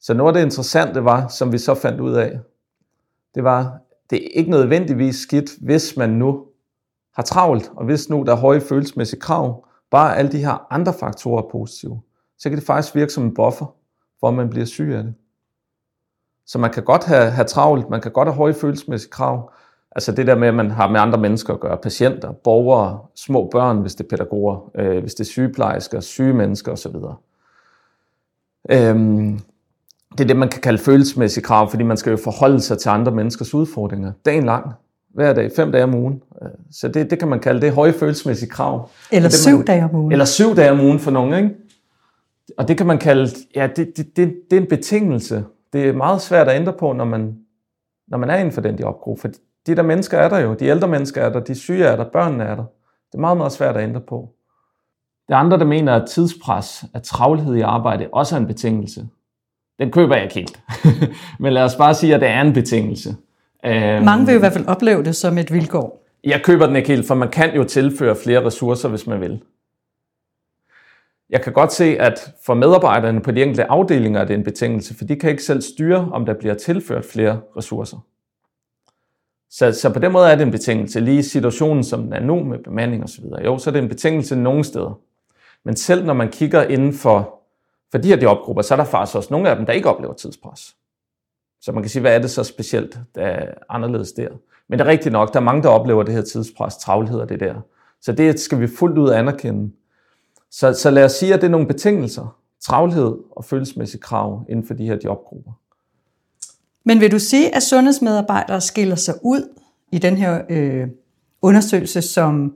Så 0.00 0.14
noget 0.14 0.28
af 0.28 0.34
det 0.34 0.44
interessante 0.44 1.04
var, 1.04 1.28
som 1.28 1.52
vi 1.52 1.58
så 1.58 1.74
fandt 1.74 2.00
ud 2.00 2.14
af, 2.14 2.40
det 3.34 3.44
var, 3.44 3.78
det 4.10 4.24
er 4.24 4.28
ikke 4.34 4.50
nødvendigvis 4.50 5.16
skidt, 5.16 5.50
hvis 5.60 5.96
man 5.96 6.10
nu 6.10 6.44
har 7.14 7.22
travlt, 7.22 7.72
og 7.76 7.84
hvis 7.84 8.10
nu 8.10 8.22
der 8.22 8.32
er 8.32 8.36
høje 8.36 8.60
følelsesmæssige 8.60 9.20
krav, 9.20 9.66
bare 9.90 10.16
alle 10.16 10.32
de 10.32 10.38
her 10.38 10.66
andre 10.70 10.94
faktorer 11.00 11.42
er 11.42 11.48
positive, 11.50 12.00
så 12.38 12.48
kan 12.48 12.58
det 12.58 12.66
faktisk 12.66 12.94
virke 12.94 13.12
som 13.12 13.24
en 13.24 13.34
buffer, 13.34 13.74
for 14.20 14.28
at 14.28 14.34
man 14.34 14.50
bliver 14.50 14.66
syg 14.66 14.92
af 14.92 15.02
det. 15.02 15.14
Så 16.46 16.58
man 16.58 16.70
kan 16.70 16.84
godt 16.84 17.04
have, 17.04 17.30
have 17.30 17.44
travlt, 17.44 17.90
man 17.90 18.00
kan 18.00 18.12
godt 18.12 18.28
have 18.28 18.36
høje 18.36 18.54
følelsesmæssige 18.54 19.10
krav. 19.10 19.52
Altså 19.90 20.12
det 20.12 20.26
der 20.26 20.34
med, 20.34 20.48
at 20.48 20.54
man 20.54 20.70
har 20.70 20.88
med 20.88 21.00
andre 21.00 21.18
mennesker 21.18 21.54
at 21.54 21.60
gøre, 21.60 21.78
patienter, 21.78 22.32
borgere, 22.32 23.00
små 23.14 23.48
børn, 23.52 23.80
hvis 23.80 23.94
det 23.94 24.04
er 24.04 24.08
pædagoger, 24.08 24.70
øh, 24.74 25.00
hvis 25.00 25.14
det 25.14 25.24
er 25.24 25.28
sygeplejersker, 25.28 26.00
syge 26.00 26.34
mennesker 26.34 26.72
osv. 26.72 26.96
Øhm, 28.70 29.40
det 30.18 30.24
er 30.24 30.28
det, 30.28 30.36
man 30.36 30.48
kan 30.48 30.60
kalde 30.60 30.78
følelsesmæssige 30.78 31.44
krav, 31.44 31.70
fordi 31.70 31.82
man 31.82 31.96
skal 31.96 32.10
jo 32.10 32.16
forholde 32.16 32.60
sig 32.60 32.78
til 32.78 32.88
andre 32.88 33.12
menneskers 33.12 33.54
udfordringer 33.54 34.12
dagen 34.24 34.44
lang, 34.44 34.72
hver 35.14 35.32
dag, 35.32 35.50
fem 35.56 35.72
dage 35.72 35.84
om 35.84 35.94
ugen. 35.94 36.22
Øh, 36.42 36.48
så 36.70 36.88
det, 36.88 37.10
det 37.10 37.18
kan 37.18 37.28
man 37.28 37.40
kalde 37.40 37.60
det 37.60 37.72
høje 37.72 37.92
følelsesmæssige 37.92 38.50
krav. 38.50 38.90
Eller 39.12 39.28
det, 39.28 39.38
syv 39.38 39.56
man, 39.56 39.66
dage 39.66 39.84
om 39.84 39.94
ugen. 39.94 40.12
Eller 40.12 40.24
syv 40.24 40.56
dage 40.56 40.70
om 40.70 40.80
ugen 40.80 40.98
for 40.98 41.10
nogen, 41.10 41.34
ikke? 41.34 41.54
Og 42.58 42.68
det 42.68 42.76
kan 42.76 42.86
man 42.86 42.98
kalde, 42.98 43.30
ja, 43.54 43.68
det, 43.76 43.96
det, 43.96 44.16
det, 44.16 44.34
det 44.50 44.56
er 44.56 44.60
en 44.60 44.68
betingelse. 44.68 45.44
Det 45.72 45.88
er 45.88 45.92
meget 45.92 46.20
svært 46.20 46.48
at 46.48 46.60
ændre 46.60 46.72
på, 46.72 46.92
når 46.92 47.04
man, 47.04 47.36
når 48.08 48.18
man 48.18 48.30
er 48.30 48.36
inden 48.36 48.52
for 48.52 48.60
den 48.60 48.78
jobgruppe. 48.78 49.20
For 49.20 49.28
de 49.66 49.76
der 49.76 49.82
mennesker 49.82 50.18
er 50.18 50.28
der 50.28 50.38
jo. 50.38 50.54
De 50.54 50.64
ældre 50.64 50.88
mennesker 50.88 51.22
er 51.22 51.32
der, 51.32 51.40
de 51.40 51.54
syge 51.54 51.84
er 51.84 51.96
der, 51.96 52.04
børnene 52.12 52.44
er 52.44 52.54
der. 52.54 52.64
Det 53.12 53.18
er 53.18 53.20
meget, 53.20 53.36
meget 53.36 53.52
svært 53.52 53.76
at 53.76 53.82
ændre 53.82 54.00
på. 54.00 54.28
Det 55.28 55.34
er 55.34 55.38
andre, 55.38 55.58
der 55.58 55.64
mener, 55.64 55.94
at 55.94 56.08
tidspres, 56.08 56.84
at 56.94 57.02
travlhed 57.02 57.54
i 57.54 57.60
arbejde 57.60 58.08
også 58.12 58.36
er 58.36 58.40
en 58.40 58.46
betingelse. 58.46 59.06
Den 59.78 59.90
køber 59.90 60.14
jeg 60.14 60.24
ikke 60.24 60.34
helt. 60.34 60.60
Men 61.40 61.52
lad 61.52 61.62
os 61.62 61.76
bare 61.76 61.94
sige, 61.94 62.14
at 62.14 62.20
det 62.20 62.28
er 62.28 62.40
en 62.40 62.52
betingelse. 62.52 63.16
Mange 64.04 64.26
vil 64.26 64.34
i 64.34 64.38
hvert 64.38 64.52
fald 64.52 64.66
opleve 64.66 65.04
det 65.04 65.16
som 65.16 65.38
et 65.38 65.52
vilkår. 65.52 66.04
Jeg 66.24 66.42
køber 66.44 66.66
den 66.66 66.76
ikke 66.76 66.88
helt, 66.88 67.06
for 67.06 67.14
man 67.14 67.30
kan 67.30 67.54
jo 67.54 67.64
tilføre 67.64 68.16
flere 68.16 68.46
ressourcer, 68.46 68.88
hvis 68.88 69.06
man 69.06 69.20
vil. 69.20 69.42
Jeg 71.30 71.42
kan 71.42 71.52
godt 71.52 71.72
se, 71.72 71.84
at 71.84 72.32
for 72.46 72.54
medarbejderne 72.54 73.20
på 73.20 73.30
de 73.30 73.42
enkelte 73.42 73.64
afdelinger 73.64 74.20
er 74.20 74.24
det 74.24 74.34
en 74.34 74.44
betingelse, 74.44 74.94
for 74.96 75.04
de 75.04 75.16
kan 75.16 75.30
ikke 75.30 75.42
selv 75.42 75.62
styre, 75.62 76.08
om 76.12 76.26
der 76.26 76.34
bliver 76.34 76.54
tilført 76.54 77.04
flere 77.04 77.40
ressourcer. 77.56 77.96
Så, 79.50 79.72
så 79.72 79.92
på 79.92 79.98
den 79.98 80.12
måde 80.12 80.30
er 80.30 80.34
det 80.34 80.42
en 80.42 80.50
betingelse. 80.50 81.00
Lige 81.00 81.18
i 81.18 81.22
situationen, 81.22 81.84
som 81.84 82.02
den 82.02 82.12
er 82.12 82.20
nu 82.20 82.44
med 82.44 82.58
bemanding 82.58 83.04
osv. 83.04 83.24
Jo, 83.44 83.58
så 83.58 83.70
er 83.70 83.72
det 83.72 83.82
en 83.82 83.88
betingelse 83.88 84.36
nogle 84.36 84.64
steder. 84.64 85.00
Men 85.64 85.76
selv 85.76 86.04
når 86.04 86.14
man 86.14 86.28
kigger 86.28 86.62
inden 86.62 86.92
for, 86.92 87.33
for 87.94 87.98
de 87.98 88.08
her 88.08 88.16
jobgrupper, 88.22 88.62
så 88.62 88.74
er 88.74 88.76
der 88.76 88.84
faktisk 88.84 89.16
også 89.16 89.28
nogle 89.30 89.50
af 89.50 89.56
dem, 89.56 89.66
der 89.66 89.72
ikke 89.72 89.88
oplever 89.88 90.14
tidspres. 90.14 90.76
Så 91.60 91.72
man 91.72 91.82
kan 91.82 91.90
sige, 91.90 92.00
hvad 92.00 92.14
er 92.14 92.18
det 92.18 92.30
så 92.30 92.44
specielt, 92.44 92.98
der 93.14 93.22
er 93.22 93.54
anderledes 93.68 94.12
der? 94.12 94.28
Men 94.68 94.78
det 94.78 94.86
er 94.86 94.90
rigtigt 94.90 95.12
nok, 95.12 95.32
der 95.32 95.40
er 95.40 95.44
mange, 95.44 95.62
der 95.62 95.68
oplever 95.68 96.02
det 96.02 96.14
her 96.14 96.22
tidspres, 96.22 96.76
travlhed 96.76 97.18
og 97.18 97.28
det 97.28 97.40
der. 97.40 97.54
Så 98.00 98.12
det 98.12 98.40
skal 98.40 98.60
vi 98.60 98.66
fuldt 98.66 98.98
ud 98.98 99.10
anerkende. 99.10 99.70
Så, 100.50 100.72
så 100.72 100.90
lad 100.90 101.04
os 101.04 101.12
sige, 101.12 101.34
at 101.34 101.40
det 101.40 101.46
er 101.46 101.50
nogle 101.50 101.66
betingelser, 101.66 102.38
travlhed 102.60 103.16
og 103.30 103.44
følelsesmæssige 103.44 104.00
krav 104.00 104.44
inden 104.48 104.66
for 104.66 104.74
de 104.74 104.86
her 104.86 104.98
jobgrupper. 105.04 105.52
Men 106.84 107.00
vil 107.00 107.12
du 107.12 107.18
sige, 107.18 107.54
at 107.54 107.62
sundhedsmedarbejdere 107.62 108.60
skiller 108.60 108.96
sig 108.96 109.14
ud 109.22 109.48
i 109.92 109.98
den 109.98 110.16
her 110.16 110.42
øh, 110.48 110.88
undersøgelse 111.42 112.02
som 112.02 112.54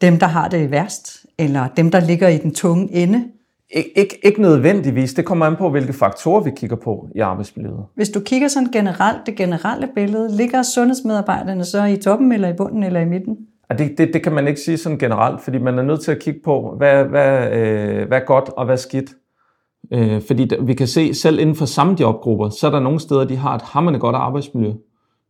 dem, 0.00 0.18
der 0.18 0.26
har 0.26 0.48
det 0.48 0.70
værst, 0.70 1.26
eller 1.38 1.68
dem, 1.68 1.90
der 1.90 2.00
ligger 2.00 2.28
i 2.28 2.38
den 2.38 2.54
tunge 2.54 2.92
ende? 2.92 3.30
Ik- 3.76 3.92
ikke, 3.96 4.18
ikke 4.22 4.42
nødvendigvis. 4.42 5.14
Det 5.14 5.24
kommer 5.24 5.46
an 5.46 5.56
på, 5.56 5.70
hvilke 5.70 5.92
faktorer 5.92 6.42
vi 6.42 6.50
kigger 6.56 6.76
på 6.76 7.08
i 7.14 7.18
arbejdsmiljøet. 7.18 7.84
Hvis 7.94 8.08
du 8.08 8.20
kigger 8.20 8.48
sådan 8.48 8.68
generelt, 8.72 9.26
det 9.26 9.36
generelle 9.36 9.88
billede, 9.94 10.36
ligger 10.36 10.62
sundhedsmedarbejderne 10.62 11.64
så 11.64 11.84
i 11.84 11.96
toppen, 11.96 12.32
eller 12.32 12.48
i 12.48 12.52
bunden, 12.52 12.82
eller 12.82 13.00
i 13.00 13.04
midten? 13.04 13.36
Og 13.68 13.78
det, 13.78 13.98
det, 13.98 14.10
det 14.12 14.22
kan 14.22 14.32
man 14.32 14.48
ikke 14.48 14.60
sige 14.60 14.76
sådan 14.76 14.98
generelt, 14.98 15.40
fordi 15.40 15.58
man 15.58 15.78
er 15.78 15.82
nødt 15.82 16.00
til 16.00 16.10
at 16.12 16.18
kigge 16.18 16.40
på, 16.44 16.74
hvad, 16.76 17.04
hvad, 17.04 17.52
øh, 17.52 18.08
hvad 18.08 18.20
er 18.20 18.24
godt 18.24 18.48
og 18.48 18.64
hvad 18.64 18.74
er 18.74 18.78
skidt. 18.78 19.10
Øh, 19.92 20.22
fordi 20.26 20.50
vi 20.60 20.74
kan 20.74 20.86
se, 20.86 21.14
selv 21.14 21.38
inden 21.38 21.54
for 21.54 21.64
samme 21.64 21.96
jobgrupper, 22.00 22.48
så 22.48 22.66
er 22.66 22.70
der 22.70 22.80
nogle 22.80 23.00
steder, 23.00 23.24
de 23.24 23.36
har 23.36 23.54
et 23.54 23.62
hammerne 23.62 23.98
godt 23.98 24.16
arbejdsmiljø. 24.16 24.72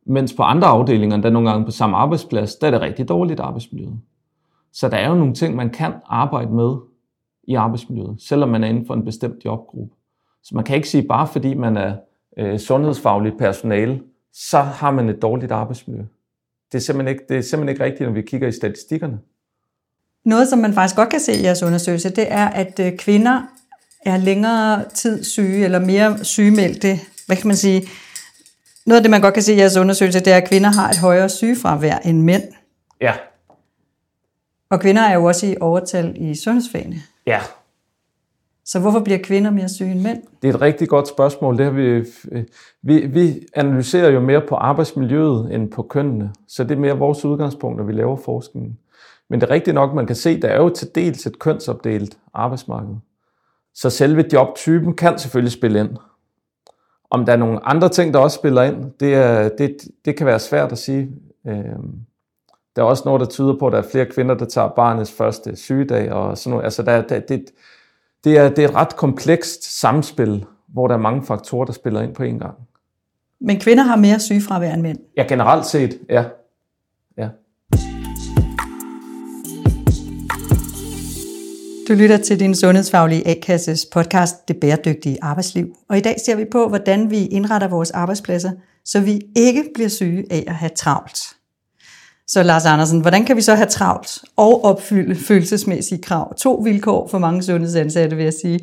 Mens 0.06 0.32
på 0.32 0.42
andre 0.42 0.68
afdelinger, 0.68 1.16
der 1.16 1.28
er 1.28 1.32
nogle 1.32 1.50
gange 1.50 1.64
på 1.64 1.70
samme 1.70 1.96
arbejdsplads, 1.96 2.54
der 2.54 2.66
er 2.66 2.70
det 2.70 2.80
rigtig 2.80 3.08
dårligt 3.08 3.40
arbejdsmiljø. 3.40 3.88
Så 4.72 4.88
der 4.88 4.96
er 4.96 5.08
jo 5.08 5.14
nogle 5.14 5.34
ting, 5.34 5.56
man 5.56 5.70
kan 5.70 5.92
arbejde 6.06 6.52
med 6.52 6.74
i 7.50 7.54
arbejdsmiljøet, 7.54 8.16
selvom 8.22 8.48
man 8.48 8.64
er 8.64 8.68
inden 8.68 8.86
for 8.86 8.94
en 8.94 9.04
bestemt 9.04 9.44
jobgruppe. 9.44 9.94
Så 10.42 10.54
man 10.54 10.64
kan 10.64 10.76
ikke 10.76 10.88
sige, 10.88 11.02
bare 11.02 11.26
fordi 11.26 11.54
man 11.54 11.76
er 11.76 11.96
øh, 12.38 12.58
sundhedsfagligt 12.58 13.38
personale, 13.38 14.00
så 14.32 14.60
har 14.60 14.90
man 14.90 15.08
et 15.08 15.22
dårligt 15.22 15.52
arbejdsmiljø. 15.52 16.02
Det 16.72 16.78
er, 16.78 16.82
simpelthen 16.82 17.14
ikke, 17.14 17.24
det 17.28 17.36
er 17.36 17.42
simpelthen 17.42 17.68
ikke 17.68 17.84
rigtigt, 17.84 18.08
når 18.08 18.14
vi 18.14 18.22
kigger 18.22 18.48
i 18.48 18.52
statistikkerne. 18.52 19.18
Noget, 20.24 20.48
som 20.48 20.58
man 20.58 20.74
faktisk 20.74 20.96
godt 20.96 21.08
kan 21.08 21.20
se 21.20 21.32
i 21.32 21.42
jeres 21.42 21.62
undersøgelse, 21.62 22.10
det 22.10 22.32
er, 22.32 22.48
at 22.48 22.80
øh, 22.80 22.96
kvinder 22.98 23.42
er 24.06 24.16
længere 24.16 24.84
tid 24.94 25.24
syge, 25.24 25.64
eller 25.64 25.78
mere 25.78 26.24
sygemeldte. 26.24 26.96
Hvad 27.26 27.36
kan 27.36 27.46
man 27.46 27.56
sige? 27.56 27.82
Noget 28.86 28.96
af 28.96 29.02
det, 29.02 29.10
man 29.10 29.20
godt 29.20 29.34
kan 29.34 29.42
se 29.42 29.54
i 29.54 29.58
jeres 29.58 29.76
undersøgelse, 29.76 30.20
det 30.20 30.32
er, 30.32 30.36
at 30.36 30.48
kvinder 30.48 30.70
har 30.70 30.88
et 30.88 30.98
højere 30.98 31.28
sygefravær 31.28 31.98
end 31.98 32.22
mænd. 32.22 32.42
Ja. 33.00 33.14
Og 34.70 34.80
kvinder 34.80 35.02
er 35.02 35.14
jo 35.14 35.24
også 35.24 35.46
i 35.46 35.56
overtal 35.60 36.16
i 36.16 36.34
sundhedsfagene. 36.34 36.96
Ja. 37.26 37.40
Så 38.64 38.80
hvorfor 38.80 39.00
bliver 39.00 39.18
kvinder 39.24 39.50
mere 39.50 39.68
syge 39.68 39.90
end 39.90 40.00
mænd? 40.00 40.22
Det 40.42 40.50
er 40.50 40.54
et 40.54 40.60
rigtig 40.60 40.88
godt 40.88 41.08
spørgsmål. 41.08 41.58
Det 41.58 41.64
har 41.64 41.72
vi, 41.72 42.04
vi, 42.82 43.06
vi 43.06 43.46
analyserer 43.54 44.10
jo 44.10 44.20
mere 44.20 44.42
på 44.48 44.54
arbejdsmiljøet 44.54 45.54
end 45.54 45.70
på 45.70 45.82
kønnene, 45.82 46.32
så 46.48 46.64
det 46.64 46.70
er 46.70 46.80
mere 46.80 46.98
vores 46.98 47.24
udgangspunkt, 47.24 47.76
når 47.78 47.84
vi 47.84 47.92
laver 47.92 48.16
forskningen. 48.16 48.78
Men 49.30 49.40
det 49.40 49.46
er 49.46 49.50
rigtigt 49.50 49.74
nok, 49.74 49.94
man 49.94 50.06
kan 50.06 50.16
se, 50.16 50.40
der 50.40 50.48
er 50.48 50.62
jo 50.62 50.68
til 50.68 50.94
dels 50.94 51.26
et 51.26 51.38
kønsopdelt 51.38 52.18
arbejdsmarked. 52.34 52.94
Så 53.74 53.90
selve 53.90 54.24
jobtypen 54.32 54.96
kan 54.96 55.18
selvfølgelig 55.18 55.52
spille 55.52 55.80
ind. 55.80 55.96
Om 57.10 57.26
der 57.26 57.32
er 57.32 57.36
nogle 57.36 57.66
andre 57.66 57.88
ting, 57.88 58.14
der 58.14 58.20
også 58.20 58.34
spiller 58.34 58.62
ind, 58.62 58.92
det, 59.00 59.14
er, 59.14 59.48
det, 59.48 59.76
det 60.04 60.16
kan 60.16 60.26
være 60.26 60.38
svært 60.38 60.72
at 60.72 60.78
sige. 60.78 61.10
Øhm, 61.46 62.00
der 62.76 62.82
er 62.82 62.86
også 62.86 63.02
noget, 63.06 63.20
der 63.20 63.26
tyder 63.26 63.56
på, 63.58 63.66
at 63.66 63.72
der 63.72 63.78
er 63.78 63.88
flere 63.92 64.06
kvinder, 64.06 64.34
der 64.34 64.44
tager 64.44 64.68
barnets 64.68 65.12
første 65.12 65.56
sygedag. 65.56 66.12
Og 66.12 66.38
sådan 66.38 66.50
noget. 66.50 66.64
Altså, 66.64 66.82
der, 66.82 67.02
der, 67.02 67.20
det, 67.20 67.44
det, 68.24 68.38
er, 68.38 68.48
det 68.48 68.64
er 68.64 68.68
et 68.68 68.74
ret 68.74 68.96
komplekst 68.96 69.80
samspil, 69.80 70.44
hvor 70.68 70.88
der 70.88 70.94
er 70.94 70.98
mange 70.98 71.22
faktorer, 71.22 71.64
der 71.64 71.72
spiller 71.72 72.00
ind 72.00 72.14
på 72.14 72.22
en 72.22 72.38
gang. 72.38 72.54
Men 73.40 73.60
kvinder 73.60 73.82
har 73.84 73.96
mere 73.96 74.20
sygefravær 74.20 74.74
end 74.74 74.82
mænd? 74.82 74.98
Ja, 75.16 75.22
generelt 75.28 75.66
set, 75.66 75.98
ja. 76.08 76.24
ja. 77.18 77.28
Du 81.88 81.94
lytter 81.94 82.16
til 82.16 82.40
din 82.40 82.54
sundhedsfaglige 82.54 83.28
A-kasses 83.28 83.86
podcast 83.92 84.48
Det 84.48 84.56
Bæredygtige 84.60 85.18
Arbejdsliv. 85.22 85.74
Og 85.88 85.98
i 85.98 86.00
dag 86.00 86.16
ser 86.26 86.36
vi 86.36 86.44
på, 86.44 86.68
hvordan 86.68 87.10
vi 87.10 87.26
indretter 87.26 87.68
vores 87.68 87.90
arbejdspladser, 87.90 88.50
så 88.84 89.00
vi 89.00 89.20
ikke 89.36 89.64
bliver 89.74 89.88
syge 89.88 90.24
af 90.30 90.44
at 90.46 90.54
have 90.54 90.70
travlt. 90.76 91.39
Så 92.32 92.42
Lars 92.42 92.66
Andersen, 92.66 93.00
hvordan 93.00 93.24
kan 93.24 93.36
vi 93.36 93.40
så 93.40 93.54
have 93.54 93.66
travlt 93.66 94.18
og 94.36 94.64
opfylde 94.64 95.14
følelsesmæssige 95.14 96.02
krav? 96.02 96.34
To 96.34 96.54
vilkår 96.54 97.08
for 97.08 97.18
mange 97.18 97.42
sundhedsansatte, 97.42 98.16
vil 98.16 98.24
jeg 98.24 98.32
sige, 98.32 98.60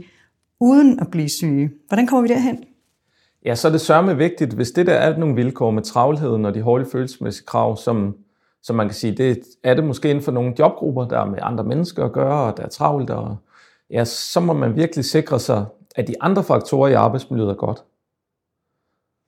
uden 0.59 0.99
at 0.99 1.07
blive 1.11 1.29
syge. 1.29 1.71
Hvordan 1.87 2.07
kommer 2.07 2.27
vi 2.27 2.33
derhen? 2.33 2.63
Ja, 3.45 3.55
så 3.55 3.67
er 3.67 3.71
det 3.71 3.81
sørme 3.81 4.17
vigtigt, 4.17 4.53
hvis 4.53 4.71
det 4.71 4.87
der 4.87 4.93
er 4.93 5.17
nogle 5.17 5.35
vilkår 5.35 5.71
med 5.71 5.83
travlheden 5.83 6.45
og 6.45 6.53
de 6.53 6.61
hårde 6.61 6.85
følelsesmæssige 6.91 7.45
krav, 7.45 7.77
som, 7.77 8.15
som 8.63 8.75
man 8.75 8.87
kan 8.87 8.95
sige, 8.95 9.15
det 9.17 9.39
er 9.63 9.73
det 9.73 9.83
måske 9.83 10.09
inden 10.09 10.23
for 10.23 10.31
nogle 10.31 10.53
jobgrupper, 10.59 11.07
der 11.07 11.19
er 11.19 11.25
med 11.25 11.39
andre 11.41 11.63
mennesker 11.63 12.05
at 12.05 12.11
gøre, 12.11 12.51
og 12.51 12.57
der 12.57 12.63
er 12.63 12.69
travlt, 12.69 13.09
og 13.09 13.37
ja, 13.91 14.05
så 14.05 14.39
må 14.39 14.53
man 14.53 14.75
virkelig 14.75 15.05
sikre 15.05 15.39
sig, 15.39 15.65
at 15.95 16.07
de 16.07 16.15
andre 16.21 16.43
faktorer 16.43 16.89
i 16.89 16.93
arbejdsmiljøet 16.93 17.49
er 17.49 17.55
godt. 17.55 17.83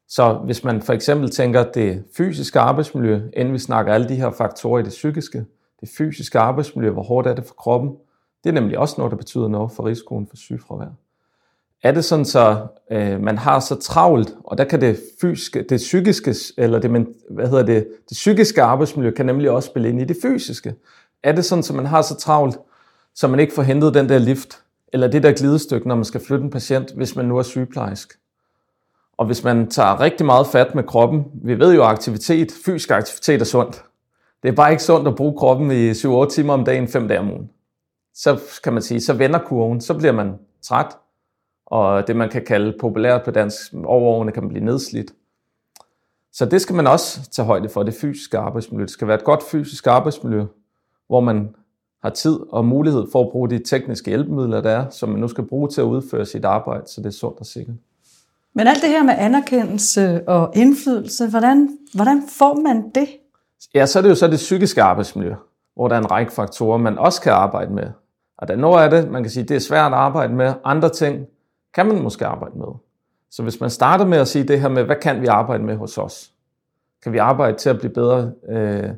Så 0.09 0.33
hvis 0.33 0.63
man 0.63 0.81
for 0.81 0.93
eksempel 0.93 1.29
tænker 1.29 1.63
det 1.63 2.03
fysiske 2.17 2.59
arbejdsmiljø, 2.59 3.21
inden 3.33 3.53
vi 3.53 3.59
snakker 3.59 3.93
alle 3.93 4.09
de 4.09 4.15
her 4.15 4.31
faktorer 4.31 4.79
i 4.79 4.83
det 4.83 4.89
psykiske, 4.89 5.45
det 5.81 5.89
fysiske 5.97 6.39
arbejdsmiljø, 6.39 6.91
hvor 6.91 7.03
hårdt 7.03 7.27
er 7.27 7.33
det 7.33 7.45
for 7.45 7.53
kroppen, 7.53 7.91
det 8.43 8.49
er 8.49 8.53
nemlig 8.53 8.77
også 8.77 8.95
noget, 8.97 9.11
der 9.11 9.17
betyder 9.17 9.47
noget 9.47 9.71
for 9.71 9.85
risikoen 9.85 10.27
for 10.27 10.37
sygefravær. 10.37 10.85
Er 11.83 11.91
det 11.91 12.05
sådan, 12.05 12.25
så 12.25 12.67
øh, 12.91 13.21
man 13.21 13.37
har 13.37 13.59
så 13.59 13.75
travlt, 13.75 14.35
og 14.43 14.57
der 14.57 14.63
kan 14.63 14.81
det 14.81 14.99
fysiske, 15.21 15.65
det 15.69 15.77
psykiske, 15.77 16.35
eller 16.57 16.79
det, 16.79 17.07
hvad 17.29 17.47
hedder 17.47 17.65
det, 17.65 17.87
det 18.09 18.15
psykiske 18.15 18.61
arbejdsmiljø 18.61 19.11
kan 19.11 19.25
nemlig 19.25 19.51
også 19.51 19.69
spille 19.69 19.89
ind 19.89 20.01
i 20.01 20.05
det 20.05 20.17
fysiske. 20.21 20.75
Er 21.23 21.31
det 21.31 21.45
sådan, 21.45 21.63
så 21.63 21.73
man 21.73 21.85
har 21.85 22.01
så 22.01 22.15
travlt, 22.15 22.57
så 23.15 23.27
man 23.27 23.39
ikke 23.39 23.53
får 23.53 23.61
hentet 23.61 23.93
den 23.93 24.09
der 24.09 24.17
lift, 24.17 24.63
eller 24.93 25.07
det 25.07 25.23
der 25.23 25.31
glidestykke, 25.31 25.87
når 25.87 25.95
man 25.95 26.05
skal 26.05 26.21
flytte 26.21 26.43
en 26.43 26.49
patient, 26.49 26.91
hvis 26.95 27.15
man 27.15 27.25
nu 27.25 27.37
er 27.37 27.43
sygeplejersk. 27.43 28.19
Og 29.19 29.25
hvis 29.25 29.43
man 29.43 29.69
tager 29.69 29.99
rigtig 29.99 30.25
meget 30.25 30.47
fat 30.47 30.75
med 30.75 30.83
kroppen, 30.83 31.25
vi 31.33 31.59
ved 31.59 31.75
jo, 31.75 31.83
at 31.83 31.89
aktivitet, 31.89 32.51
fysisk 32.65 32.91
aktivitet 32.91 33.41
er 33.41 33.45
sundt. 33.45 33.83
Det 34.43 34.49
er 34.49 34.53
bare 34.53 34.71
ikke 34.71 34.83
sundt 34.83 35.07
at 35.07 35.15
bruge 35.15 35.37
kroppen 35.37 35.71
i 35.71 35.91
7-8 35.91 36.29
timer 36.29 36.53
om 36.53 36.65
dagen, 36.65 36.87
5 36.87 37.07
dage 37.07 37.19
om 37.19 37.31
ugen. 37.31 37.49
Så 38.13 38.59
kan 38.63 38.73
man 38.73 38.81
sige, 38.81 39.01
så 39.01 39.13
vender 39.13 39.39
kurven, 39.39 39.81
så 39.81 39.97
bliver 39.97 40.11
man 40.11 40.33
træt, 40.61 40.97
og 41.65 42.07
det 42.07 42.15
man 42.15 42.29
kan 42.29 42.45
kalde 42.45 42.77
populært 42.79 43.23
på 43.23 43.31
dansk, 43.31 43.73
overordnet 43.85 44.33
kan 44.33 44.43
man 44.43 44.49
blive 44.49 44.65
nedslidt. 44.65 45.11
Så 46.33 46.45
det 46.45 46.61
skal 46.61 46.75
man 46.75 46.87
også 46.87 47.29
tage 47.29 47.45
højde 47.45 47.69
for, 47.69 47.83
det 47.83 47.93
fysiske 47.93 48.37
arbejdsmiljø. 48.37 48.83
Det 48.83 48.91
skal 48.91 49.07
være 49.07 49.17
et 49.17 49.23
godt 49.23 49.43
fysisk 49.43 49.87
arbejdsmiljø, 49.87 50.45
hvor 51.07 51.19
man 51.19 51.55
har 52.01 52.09
tid 52.09 52.39
og 52.49 52.65
mulighed 52.65 53.07
for 53.11 53.23
at 53.23 53.31
bruge 53.31 53.49
de 53.49 53.63
tekniske 53.63 54.11
hjælpemidler, 54.11 54.61
der 54.61 54.69
er, 54.69 54.89
som 54.89 55.09
man 55.09 55.19
nu 55.19 55.27
skal 55.27 55.43
bruge 55.43 55.69
til 55.69 55.81
at 55.81 55.85
udføre 55.85 56.25
sit 56.25 56.45
arbejde, 56.45 56.87
så 56.87 57.01
det 57.01 57.07
er 57.07 57.11
sundt 57.11 57.39
og 57.39 57.45
sikkert. 57.45 57.75
Men 58.55 58.67
alt 58.67 58.81
det 58.81 58.89
her 58.89 59.03
med 59.03 59.13
anerkendelse 59.17 60.27
og 60.27 60.51
indflydelse, 60.55 61.29
hvordan, 61.29 61.77
hvordan 61.93 62.23
får 62.37 62.55
man 62.55 62.89
det? 62.95 63.07
Ja, 63.75 63.85
så 63.85 63.99
er 63.99 64.03
det 64.03 64.09
jo 64.09 64.15
så 64.15 64.27
det 64.27 64.35
psykiske 64.35 64.81
arbejdsmiljø, 64.81 65.33
hvor 65.75 65.87
der 65.87 65.95
er 65.95 65.99
en 65.99 66.11
række 66.11 66.31
faktorer, 66.31 66.77
man 66.77 66.97
også 66.97 67.21
kan 67.21 67.31
arbejde 67.31 67.73
med. 67.73 67.87
Og 68.37 68.47
der 68.47 68.53
er 68.53 68.57
noget 68.57 68.83
af 68.83 68.89
det, 68.89 69.11
man 69.11 69.23
kan 69.23 69.31
sige, 69.31 69.43
det 69.43 69.55
er 69.55 69.59
svært 69.59 69.91
at 69.91 69.97
arbejde 69.97 70.33
med. 70.33 70.53
Andre 70.63 70.89
ting 70.89 71.25
kan 71.73 71.85
man 71.85 72.01
måske 72.01 72.25
arbejde 72.25 72.57
med. 72.57 72.67
Så 73.31 73.43
hvis 73.43 73.59
man 73.59 73.69
starter 73.69 74.05
med 74.05 74.17
at 74.17 74.27
sige 74.27 74.47
det 74.47 74.61
her 74.61 74.69
med, 74.69 74.83
hvad 74.83 74.95
kan 74.95 75.21
vi 75.21 75.27
arbejde 75.27 75.63
med 75.63 75.75
hos 75.75 75.97
os? 75.97 76.31
Kan 77.03 77.13
vi 77.13 77.17
arbejde 77.17 77.57
til 77.57 77.69
at 77.69 77.79
blive 77.79 77.93
bedre, 77.93 78.31
øh, 78.49 78.89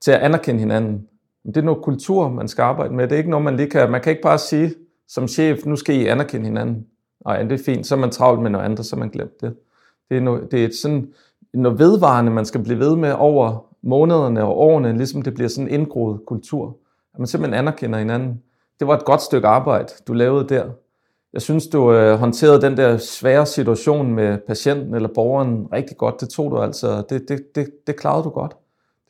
til 0.00 0.10
at 0.10 0.20
anerkende 0.20 0.60
hinanden? 0.60 1.08
Men 1.44 1.54
det 1.54 1.60
er 1.60 1.64
noget 1.64 1.82
kultur, 1.82 2.28
man 2.28 2.48
skal 2.48 2.62
arbejde 2.62 2.94
med. 2.94 3.04
Det 3.04 3.12
er 3.12 3.18
ikke 3.18 3.30
noget, 3.30 3.44
man 3.44 3.56
lige 3.56 3.70
kan... 3.70 3.90
Man 3.90 4.00
kan 4.00 4.10
ikke 4.10 4.22
bare 4.22 4.38
sige 4.38 4.74
som 5.08 5.28
chef, 5.28 5.66
nu 5.66 5.76
skal 5.76 5.94
I 5.94 6.06
anerkende 6.06 6.46
hinanden. 6.46 6.86
Og 7.26 7.38
det 7.38 7.52
er 7.52 7.64
fint, 7.64 7.86
så 7.86 7.94
er 7.94 7.98
man 7.98 8.10
travlt 8.10 8.42
med 8.42 8.50
noget 8.50 8.64
andet, 8.64 8.86
så 8.86 8.96
man 8.96 9.08
glemt 9.08 9.40
det. 9.40 9.54
Det 10.08 10.16
er, 10.16 10.20
noget, 10.20 10.52
det 10.52 10.60
er 10.60 10.64
et 10.64 10.74
sådan 10.74 11.12
noget 11.54 11.78
vedvarende, 11.78 12.32
man 12.32 12.44
skal 12.44 12.62
blive 12.62 12.78
ved 12.78 12.96
med 12.96 13.12
over 13.12 13.66
månederne 13.82 14.44
og 14.44 14.58
årene, 14.58 14.96
ligesom 14.96 15.22
det 15.22 15.34
bliver 15.34 15.48
sådan 15.48 15.68
en 15.68 15.74
indgroet 15.74 16.20
kultur. 16.26 16.76
At 17.14 17.18
man 17.18 17.26
simpelthen 17.26 17.58
anerkender 17.58 17.98
hinanden. 17.98 18.42
Det 18.80 18.86
var 18.86 18.96
et 18.96 19.04
godt 19.04 19.22
stykke 19.22 19.48
arbejde, 19.48 19.92
du 20.08 20.12
lavede 20.12 20.48
der. 20.48 20.64
Jeg 21.32 21.42
synes, 21.42 21.66
du 21.66 21.92
øh, 21.92 22.18
håndterede 22.18 22.62
den 22.62 22.76
der 22.76 22.96
svære 22.96 23.46
situation 23.46 24.12
med 24.14 24.38
patienten 24.46 24.94
eller 24.94 25.08
borgeren 25.14 25.66
rigtig 25.72 25.96
godt. 25.96 26.20
Det 26.20 26.28
tog 26.28 26.50
du 26.50 26.58
altså. 26.58 27.02
Det, 27.08 27.28
det, 27.28 27.54
det, 27.54 27.70
det 27.86 27.96
klarede 27.96 28.24
du 28.24 28.28
godt. 28.28 28.56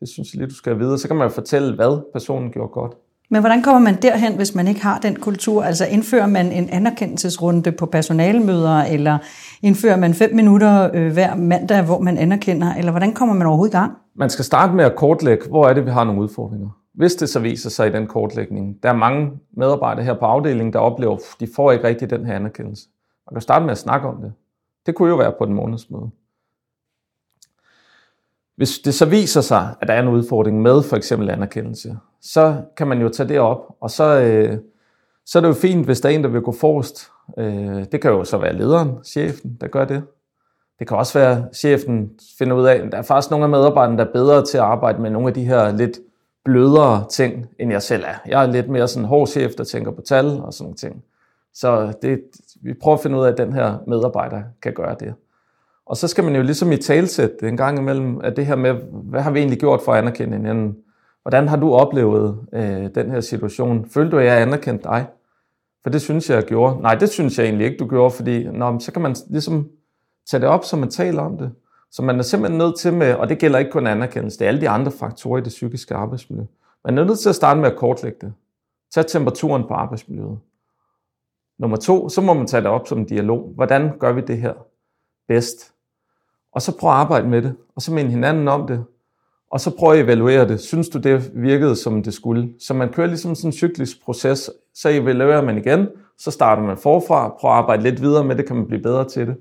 Det 0.01 0.09
synes 0.09 0.33
jeg 0.33 0.39
lige, 0.39 0.51
du 0.51 0.55
skal 0.55 0.79
vide. 0.79 0.99
Så 0.99 1.09
kan 1.09 1.17
man 1.17 1.29
jo 1.29 1.35
fortælle, 1.35 1.75
hvad 1.75 2.13
personen 2.13 2.51
gjorde 2.51 2.73
godt. 2.73 2.93
Men 3.31 3.41
hvordan 3.43 3.63
kommer 3.63 3.81
man 3.81 4.03
derhen, 4.03 4.37
hvis 4.37 4.55
man 4.55 4.69
ikke 4.69 4.83
har 4.83 4.99
den 4.99 5.17
kultur? 5.17 5.63
Altså 5.63 5.87
indfører 5.87 6.27
man 6.27 6.53
en 6.53 6.69
anerkendelsesrunde 6.71 7.73
på 7.73 7.87
personalemøder, 7.87 8.83
eller 8.83 9.19
indfører 9.63 9.97
man 9.97 10.15
fem 10.15 10.35
minutter 10.35 10.91
øh, 10.95 11.13
hver 11.13 11.35
mandag, 11.35 11.83
hvor 11.83 11.99
man 11.99 12.19
anerkender, 12.19 12.75
eller 12.75 12.91
hvordan 12.91 13.13
kommer 13.13 13.35
man 13.35 13.47
overhovedet 13.47 13.75
i 13.75 13.77
gang? 13.77 13.93
Man 14.17 14.31
skal 14.31 14.45
starte 14.45 14.73
med 14.75 14.85
at 14.85 14.97
kortlægge, 14.97 15.49
hvor 15.49 15.69
er 15.69 15.75
det, 15.75 15.87
vi 15.87 15.91
har 15.91 16.05
nogle 16.05 16.21
udfordringer. 16.21 16.69
Hvis 16.95 17.15
det 17.15 17.29
så 17.29 17.41
viser 17.41 17.71
sig 17.71 17.89
i 17.89 17.93
den 17.93 18.07
kortlægning, 18.07 18.77
der 18.83 18.89
er 18.89 18.97
mange 18.97 19.31
medarbejdere 19.57 20.05
her 20.05 20.15
på 20.15 20.25
afdelingen, 20.25 20.73
der 20.73 20.79
oplever, 20.79 21.15
at 21.15 21.23
de 21.41 21.49
får 21.57 21.73
ikke 21.73 21.87
rigtig 21.87 22.11
den 22.11 22.27
her 22.27 22.35
anerkendelse. 22.35 22.89
Man 23.31 23.35
kan 23.35 23.43
starte 23.43 23.65
med 23.65 23.73
at 23.73 23.79
snakke 23.79 24.09
om 24.09 24.17
det. 24.23 24.33
Det 24.87 24.95
kunne 24.95 25.09
jo 25.09 25.17
være 25.17 25.33
på 25.39 25.47
den 25.47 25.55
månedsmøde. 25.55 26.11
Hvis 28.57 28.79
det 28.79 28.95
så 28.95 29.07
viser 29.07 29.41
sig, 29.41 29.75
at 29.81 29.89
der 29.89 29.95
er 29.95 30.03
en 30.03 30.09
udfordring 30.09 30.63
med 30.63 30.83
for 30.83 30.97
eksempel 30.97 31.31
anerkendelse, 31.31 31.97
så 32.21 32.57
kan 32.77 32.87
man 32.87 33.01
jo 33.01 33.09
tage 33.09 33.29
det 33.29 33.41
op, 33.41 33.77
og 33.81 33.91
så, 33.91 34.21
øh, 34.21 34.59
så 35.27 35.39
er 35.39 35.41
det 35.41 35.49
jo 35.49 35.55
fint, 35.55 35.85
hvis 35.85 36.01
der 36.01 36.09
er 36.09 36.13
en, 36.13 36.25
der 36.25 36.31
vil 36.31 36.41
gå 36.41 36.53
forrest. 36.53 37.11
Øh, 37.39 37.85
det 37.93 38.01
kan 38.01 38.11
jo 38.11 38.25
så 38.25 38.39
være 38.39 38.57
lederen, 38.57 38.91
chefen, 39.05 39.57
der 39.61 39.67
gør 39.67 39.85
det. 39.85 40.03
Det 40.79 40.89
kan 40.89 40.97
også 40.97 41.19
være, 41.19 41.33
at 41.33 41.57
chefen 41.57 42.11
finder 42.39 42.57
ud 42.57 42.67
af, 42.67 42.75
at 42.75 42.93
der 42.93 42.99
er 42.99 43.03
faktisk 43.03 43.31
nogle 43.31 43.45
af 43.45 43.51
medarbejderne, 43.51 43.99
der 43.99 44.05
er 44.05 44.13
bedre 44.13 44.45
til 44.45 44.59
at 44.59 44.65
arbejde 44.65 45.03
med 45.03 45.11
nogle 45.11 45.29
af 45.29 45.35
de 45.35 45.45
her 45.45 45.73
lidt 45.73 45.99
blødere 46.45 47.05
ting, 47.11 47.47
end 47.59 47.73
jeg 47.73 47.83
selv 47.83 48.05
er. 48.07 48.15
Jeg 48.27 48.43
er 48.43 48.53
lidt 48.53 48.69
mere 48.69 48.89
sådan 48.89 49.09
hård 49.09 49.27
chef, 49.27 49.55
der 49.55 49.65
tænker 49.65 49.91
på 49.91 50.01
tal 50.01 50.27
og 50.27 50.53
sådan 50.53 50.65
nogle 50.65 50.77
ting. 50.77 51.05
Så 51.55 51.93
det, 52.03 52.21
vi 52.63 52.75
prøver 52.75 52.97
at 52.97 53.03
finde 53.03 53.19
ud 53.19 53.25
af, 53.25 53.33
at 53.33 53.39
den 53.39 53.53
her 53.53 53.79
medarbejder 53.87 54.43
kan 54.63 54.73
gøre 54.73 54.97
det. 55.01 55.15
Og 55.87 55.97
så 55.97 56.09
skal 56.09 56.25
man 56.25 56.37
jo 56.37 56.43
ligesom 56.43 56.73
i 56.73 56.77
talsæt 56.77 57.31
en 57.43 57.57
gang 57.57 57.79
imellem, 57.79 58.21
at 58.21 58.37
det 58.37 58.47
her 58.47 58.57
med, 58.57 58.75
hvad 58.93 59.23
har 59.23 59.31
vi 59.31 59.39
egentlig 59.39 59.59
gjort 59.59 59.81
for 59.83 59.93
at 59.93 59.99
anerkende 59.99 60.37
hinanden? 60.37 60.77
Hvordan 61.23 61.49
har 61.49 61.57
du 61.57 61.75
oplevet 61.75 62.47
øh, 62.53 62.91
den 62.95 63.11
her 63.11 63.21
situation? 63.21 63.89
Følte 63.91 64.11
du, 64.11 64.19
at 64.19 64.27
jeg 64.27 64.43
anerkendte 64.43 64.85
dig? 64.85 65.07
For 65.83 65.91
det 65.91 66.03
synes 66.03 66.31
jeg, 66.31 66.37
jeg 66.37 66.45
gjorde. 66.45 66.81
Nej, 66.83 66.95
det 66.95 67.09
synes 67.09 67.39
jeg 67.39 67.45
egentlig 67.45 67.67
ikke, 67.67 67.79
du 67.79 67.89
gjorde, 67.89 68.11
fordi 68.11 68.45
nå, 68.45 68.79
så 68.79 68.93
kan 68.93 69.03
man 69.03 69.17
ligesom 69.29 69.69
tage 70.31 70.41
det 70.41 70.49
op, 70.49 70.65
så 70.65 70.77
man 70.77 70.91
taler 70.91 71.23
om 71.23 71.39
det. 71.39 71.53
Så 71.91 72.03
man 72.03 72.19
er 72.19 72.23
simpelthen 72.23 72.59
nødt 72.59 72.79
til 72.79 72.93
med, 72.93 73.15
og 73.15 73.29
det 73.29 73.39
gælder 73.39 73.59
ikke 73.59 73.71
kun 73.71 73.87
anerkendelse, 73.87 74.39
det 74.39 74.45
er 74.45 74.49
alle 74.49 74.61
de 74.61 74.69
andre 74.69 74.93
faktorer 74.93 75.39
i 75.39 75.43
det 75.43 75.49
psykiske 75.49 75.95
arbejdsmiljø. 75.95 76.45
Man 76.85 76.99
er 76.99 77.05
nødt 77.05 77.19
til 77.19 77.29
at 77.29 77.35
starte 77.35 77.61
med 77.61 77.71
at 77.71 77.77
kortlægge 77.77 78.19
det. 78.21 78.33
Tag 78.95 79.07
temperaturen 79.07 79.63
på 79.69 79.75
arbejdsmiljøet. 79.75 80.39
Nummer 81.59 81.77
to, 81.77 82.09
så 82.09 82.21
må 82.21 82.35
man 82.35 82.47
tage 82.47 82.63
det 82.63 82.71
op 82.71 82.89
som 82.89 82.99
en 82.99 83.05
dialog. 83.05 83.53
Hvordan 83.55 83.99
gør 83.99 84.13
vi 84.13 84.21
det 84.21 84.39
her 84.39 84.53
bedst? 85.29 85.76
Og 86.57 86.63
så 86.63 86.77
prøv 86.77 86.91
at 86.91 86.97
arbejde 86.97 87.29
med 87.29 87.43
det, 87.43 87.55
og 87.77 87.83
så 87.83 87.93
minde 87.93 88.11
hinanden 88.11 88.49
om 88.49 88.67
det, 88.67 88.85
og 89.51 89.61
så 89.61 89.77
prøv 89.79 89.93
at 89.93 90.01
evaluere 90.01 90.49
det. 90.49 90.61
Synes 90.61 90.89
du, 90.89 90.99
det 90.99 91.31
virkede, 91.35 91.77
som 91.77 92.03
det 92.03 92.15
skulle? 92.15 92.53
Så 92.61 92.75
man 92.75 92.93
kører 92.93 93.07
ligesom 93.07 93.35
sådan 93.35 93.49
en 93.49 93.53
cyklisk 93.53 94.05
proces, 94.05 94.51
så 94.75 94.89
evaluerer 94.89 95.43
man 95.43 95.59
igen, 95.59 95.89
så 96.19 96.31
starter 96.31 96.63
man 96.63 96.77
forfra, 96.77 97.29
prøver 97.29 97.55
at 97.55 97.59
arbejde 97.59 97.83
lidt 97.83 98.03
videre 98.03 98.25
med 98.25 98.37
det, 98.37 98.47
kan 98.47 98.57
man 98.57 98.67
blive 98.67 98.83
bedre 98.83 99.09
til 99.09 99.27
det. 99.27 99.37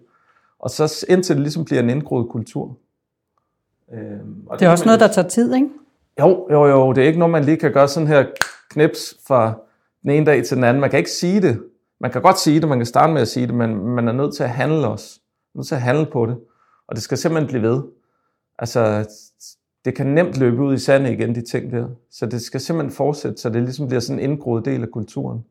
Og 0.59 0.69
så 0.69 1.05
indtil 1.09 1.35
det 1.35 1.41
ligesom 1.41 1.65
bliver 1.65 1.81
en 1.81 1.89
indgroet 1.89 2.29
kultur. 2.29 2.77
Øhm, 3.93 4.47
og 4.47 4.53
det, 4.53 4.59
det 4.59 4.65
er 4.65 4.71
også 4.71 4.85
noget, 4.85 4.99
der 4.99 5.07
tager 5.07 5.27
tid, 5.27 5.55
ikke? 5.55 5.69
Jo, 6.19 6.47
jo, 6.51 6.65
jo. 6.65 6.93
Det 6.93 7.03
er 7.03 7.07
ikke 7.07 7.19
noget, 7.19 7.31
man 7.31 7.43
lige 7.43 7.57
kan 7.57 7.71
gøre 7.73 7.87
sådan 7.87 8.07
her 8.07 8.25
knips 8.69 9.17
fra 9.27 9.53
den 10.01 10.11
ene 10.11 10.25
dag 10.25 10.45
til 10.45 10.55
den 10.55 10.63
anden. 10.63 10.81
Man 10.81 10.89
kan 10.89 10.99
ikke 10.99 11.11
sige 11.11 11.41
det. 11.41 11.61
Man 11.99 12.11
kan 12.11 12.21
godt 12.21 12.39
sige 12.39 12.61
det, 12.61 12.69
man 12.69 12.79
kan 12.79 12.85
starte 12.85 13.13
med 13.13 13.21
at 13.21 13.27
sige 13.27 13.47
det, 13.47 13.55
men 13.55 13.77
man 13.77 14.07
er 14.07 14.11
nødt 14.11 14.35
til 14.35 14.43
at 14.43 14.49
handle 14.49 14.87
også. 14.87 15.19
Man 15.53 15.59
er 15.59 15.59
nødt 15.59 15.67
til 15.67 15.75
at 15.75 15.81
handle 15.81 16.05
på 16.05 16.25
det. 16.25 16.37
Og 16.87 16.95
det 16.95 17.03
skal 17.03 17.17
simpelthen 17.17 17.47
blive 17.47 17.61
ved. 17.61 17.83
Altså, 18.59 19.09
det 19.85 19.95
kan 19.95 20.07
nemt 20.07 20.37
løbe 20.37 20.61
ud 20.61 20.73
i 20.73 20.77
sandet 20.77 21.11
igen, 21.11 21.35
de 21.35 21.41
ting 21.41 21.71
der. 21.71 21.87
Så 22.11 22.25
det 22.25 22.41
skal 22.41 22.61
simpelthen 22.61 22.95
fortsætte, 22.95 23.37
så 23.37 23.49
det 23.49 23.63
ligesom 23.63 23.87
bliver 23.87 23.99
sådan 23.99 24.19
en 24.19 24.31
indgroet 24.31 24.65
del 24.65 24.81
af 24.81 24.91
kulturen. 24.91 25.45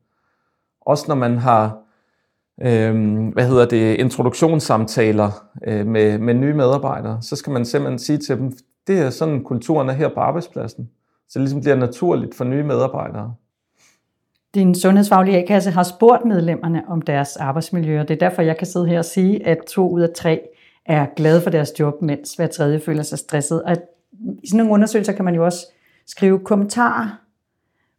Også 0.81 1.05
når 1.09 1.15
man 1.15 1.39
har 1.39 1.79
øh, 2.61 3.29
hvad 3.33 3.49
hedder 3.49 3.67
det, 3.67 3.97
introduktionssamtaler 3.97 5.49
øh, 5.67 5.87
med, 5.87 6.19
med 6.19 6.35
nye 6.35 6.55
medarbejdere, 6.55 7.23
så 7.23 7.37
skal 7.37 7.53
man 7.53 7.65
simpelthen 7.65 7.99
sige 7.99 8.19
til 8.19 8.39
dem, 8.39 8.53
det 8.87 8.99
er 8.99 9.11
sådan 9.11 9.45
kulturen 9.45 9.89
er 9.89 9.93
her 9.93 10.09
på 10.09 10.21
arbejdspladsen. 10.21 10.91
Så 11.29 11.39
det 11.39 11.41
ligesom 11.41 11.61
bliver 11.61 11.77
naturligt 11.77 12.35
for 12.35 12.45
nye 12.45 12.63
medarbejdere. 12.63 13.35
Din 14.55 14.75
sundhedsfaglige 14.75 15.39
A-kasse 15.39 15.71
har 15.71 15.83
spurgt 15.83 16.25
medlemmerne 16.25 16.83
om 16.89 17.03
deres 17.03 17.37
arbejdsmiljø, 17.37 18.01
og 18.01 18.09
det 18.09 18.15
er 18.15 18.29
derfor, 18.29 18.43
jeg 18.43 18.57
kan 18.57 18.67
sidde 18.67 18.87
her 18.87 18.99
og 18.99 19.05
sige, 19.05 19.47
at 19.47 19.59
to 19.69 19.91
ud 19.91 20.01
af 20.01 20.09
tre 20.17 20.41
er 20.87 21.07
glade 21.17 21.41
for 21.41 21.51
deres 21.51 21.73
job, 21.81 22.03
mens 22.03 22.35
hver 22.35 22.47
tredje 22.47 22.81
føler 22.81 23.03
sig 23.03 23.19
stresset. 23.19 23.63
Og 23.63 23.77
i 24.43 24.49
sådan 24.49 24.59
nogle 24.59 24.73
undersøgelser 24.73 25.13
kan 25.13 25.25
man 25.25 25.35
jo 25.35 25.45
også 25.45 25.67
skrive 26.07 26.39
kommentarer, 26.39 27.21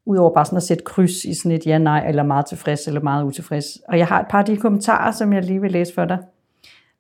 udover 0.06 0.34
bare 0.34 0.45
sådan 0.45 0.58
at 0.58 0.63
sætte 0.63 0.84
kryds 0.84 1.26
i 1.26 1.34
sådan 1.34 1.52
et 1.52 1.65
ja, 1.65 1.78
nej, 1.78 2.08
eller 2.08 2.24
meget 2.24 2.45
tilfreds, 2.45 2.88
eller 2.88 3.02
meget 3.02 3.24
utilfreds. 3.24 3.78
Og 3.88 3.98
jeg 3.98 4.08
har 4.08 4.19
et 4.19 4.28
par 4.30 4.39
af 4.39 4.45
de 4.45 4.58
kommentarer, 4.58 5.12
som 5.12 5.34
jeg 5.34 5.43
lige 5.43 5.62
vil 5.62 5.71
læse 5.71 5.93
for 5.93 6.06
dig. 6.06 6.17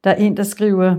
Der 0.03 0.09
er 0.09 0.15
en, 0.15 0.37
der 0.37 0.43
skriver, 0.43 0.95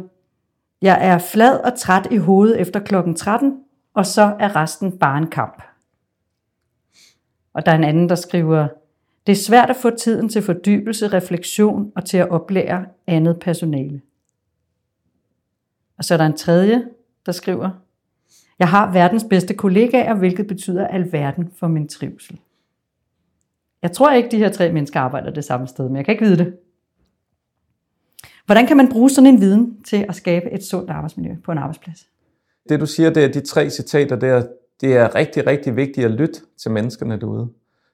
jeg 0.83 0.99
er 1.01 1.18
flad 1.18 1.59
og 1.59 1.79
træt 1.79 2.09
i 2.11 2.16
hovedet 2.16 2.61
efter 2.61 2.81
klokken 2.81 3.14
13, 3.14 3.59
og 3.94 4.07
så 4.07 4.37
er 4.40 4.57
resten 4.57 4.99
bare 4.99 5.18
en 5.18 5.27
kamp. 5.27 5.62
Og 7.55 7.66
der 7.66 7.72
er 7.72 7.77
en 7.77 7.85
anden, 7.85 8.09
der 8.09 8.14
skriver, 8.14 8.68
det 9.27 9.33
er 9.33 9.37
svært 9.37 9.70
at 9.70 9.77
få 9.77 9.90
tiden 9.90 10.29
til 10.29 10.42
fordybelse, 10.42 11.09
refleksion 11.09 11.92
og 11.96 12.05
til 12.05 12.16
at 12.16 12.29
oplære 12.29 12.85
andet 13.07 13.40
personale. 13.40 14.01
Og 15.98 16.04
så 16.04 16.14
er 16.14 16.18
der 16.18 16.26
en 16.26 16.37
tredje, 16.37 16.85
der 17.26 17.32
skriver, 17.32 17.70
jeg 18.59 18.68
har 18.68 18.92
verdens 18.92 19.24
bedste 19.30 19.54
kollegaer, 19.54 20.14
hvilket 20.14 20.46
betyder 20.46 20.87
alverden 20.87 21.50
for 21.59 21.68
min 21.68 21.88
trivsel. 21.88 22.38
Jeg 23.82 23.92
tror 23.92 24.12
ikke, 24.12 24.28
de 24.30 24.38
her 24.38 24.48
tre 24.48 24.72
mennesker 24.72 25.00
arbejder 25.00 25.30
det 25.30 25.44
samme 25.44 25.66
sted, 25.66 25.88
men 25.88 25.96
jeg 25.96 26.04
kan 26.04 26.12
ikke 26.12 26.24
vide 26.24 26.38
det. 26.38 26.56
Hvordan 28.46 28.66
kan 28.66 28.76
man 28.76 28.88
bruge 28.92 29.11
sådan 29.11 29.26
en 29.26 29.40
viden 29.40 29.82
til 29.82 30.06
at 30.09 30.14
skabe 30.14 30.50
et 30.50 30.64
sundt 30.64 30.90
arbejdsmiljø 30.90 31.37
på 31.44 31.52
en 31.52 31.59
arbejdsplads? 31.59 32.09
Det 32.68 32.80
du 32.80 32.87
siger, 32.87 33.11
det 33.11 33.24
er 33.24 33.28
de 33.28 33.40
tre 33.40 33.70
citater 33.70 34.16
der, 34.16 34.46
det 34.80 34.96
er 34.96 35.14
rigtig, 35.14 35.46
rigtig 35.46 35.76
vigtigt 35.76 36.04
at 36.04 36.11
lytte 36.11 36.40
til 36.56 36.70
menneskerne 36.70 37.20
derude. 37.20 37.48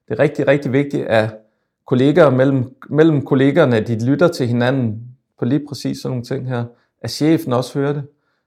Det 0.09 0.15
er 0.15 0.19
rigtig, 0.19 0.49
rigtig 0.49 0.73
vigtigt, 0.73 1.07
at 1.07 1.39
kolleger 1.87 2.31
mellem, 2.31 2.75
mellem 2.91 3.25
kollegerne, 3.25 3.81
de 3.81 4.07
lytter 4.07 4.29
til 4.29 4.47
hinanden 4.47 5.03
på 5.39 5.45
lige 5.45 5.67
præcis 5.69 5.99
sådan 5.99 6.11
nogle 6.11 6.25
ting 6.25 6.49
her. 6.49 6.65
At 7.03 7.11
chefen 7.11 7.53
også 7.53 7.79
hører 7.79 7.93
det. 7.93 8.03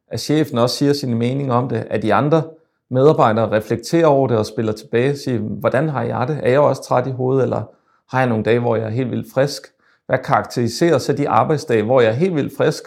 At 0.08 0.20
chefen 0.20 0.58
også 0.58 0.76
siger 0.76 0.94
sine 0.94 1.16
mening 1.16 1.52
om 1.52 1.70
det. 1.70 1.88
At 1.90 2.02
de 2.02 2.14
andre 2.14 2.44
medarbejdere 2.90 3.52
reflekterer 3.52 4.08
over 4.08 4.28
det 4.28 4.38
og 4.38 4.46
spiller 4.46 4.74
tilbage 4.74 5.12
og 5.12 5.18
siger, 5.18 5.40
hvordan 5.40 5.90
har 5.90 6.04
jeg 6.04 6.28
det? 6.28 6.40
Er 6.44 6.50
jeg 6.50 6.60
også 6.60 6.84
træt 6.84 7.08
i 7.08 7.12
hovedet, 7.12 7.44
eller 7.44 7.64
har 8.10 8.20
jeg 8.20 8.30
nogle 8.30 8.44
dage, 8.44 8.60
hvor 8.60 8.76
jeg 8.76 8.86
er 8.86 8.90
helt 8.90 9.12
vildt 9.12 9.34
frisk? 9.34 9.62
Hvad 10.06 10.18
karakteriserer 10.18 10.98
så 10.98 11.14
de 11.14 11.30
arbejdsdage, 11.30 11.84
hvor 11.84 12.02
jeg 12.02 12.10
er 12.10 12.14
helt 12.14 12.36
vildt 12.36 12.58
frisk, 12.58 12.84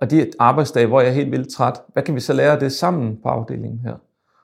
og 0.00 0.10
de 0.10 0.30
arbejdsdage, 0.38 0.86
hvor 0.86 1.00
jeg 1.00 1.08
er 1.08 1.14
helt 1.14 1.30
vildt 1.30 1.54
træt? 1.54 1.80
Hvad 1.92 2.02
kan 2.02 2.14
vi 2.14 2.20
så 2.20 2.32
lære 2.32 2.52
af 2.52 2.58
det 2.58 2.72
sammen 2.72 3.18
på 3.22 3.28
afdelingen 3.28 3.80
her? 3.84 3.94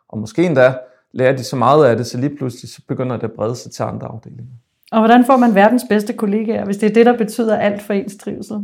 Og 0.08 0.18
måske 0.18 0.46
endda 0.46 0.74
lærer 1.12 1.36
de 1.36 1.44
så 1.44 1.56
meget 1.56 1.86
af 1.86 1.96
det, 1.96 2.06
så 2.06 2.18
lige 2.18 2.36
pludselig 2.36 2.70
så 2.70 2.82
begynder 2.88 3.16
det 3.16 3.24
at 3.24 3.32
brede 3.32 3.56
sig 3.56 3.72
til 3.72 3.82
andre 3.82 4.06
afdelinger. 4.06 4.52
Og 4.92 4.98
hvordan 4.98 5.24
får 5.24 5.36
man 5.36 5.54
verdens 5.54 5.84
bedste 5.88 6.12
kollegaer, 6.12 6.64
hvis 6.64 6.76
det 6.76 6.90
er 6.90 6.94
det, 6.94 7.06
der 7.06 7.16
betyder 7.16 7.56
alt 7.56 7.82
for 7.82 7.92
ens 7.92 8.16
trivsel? 8.16 8.56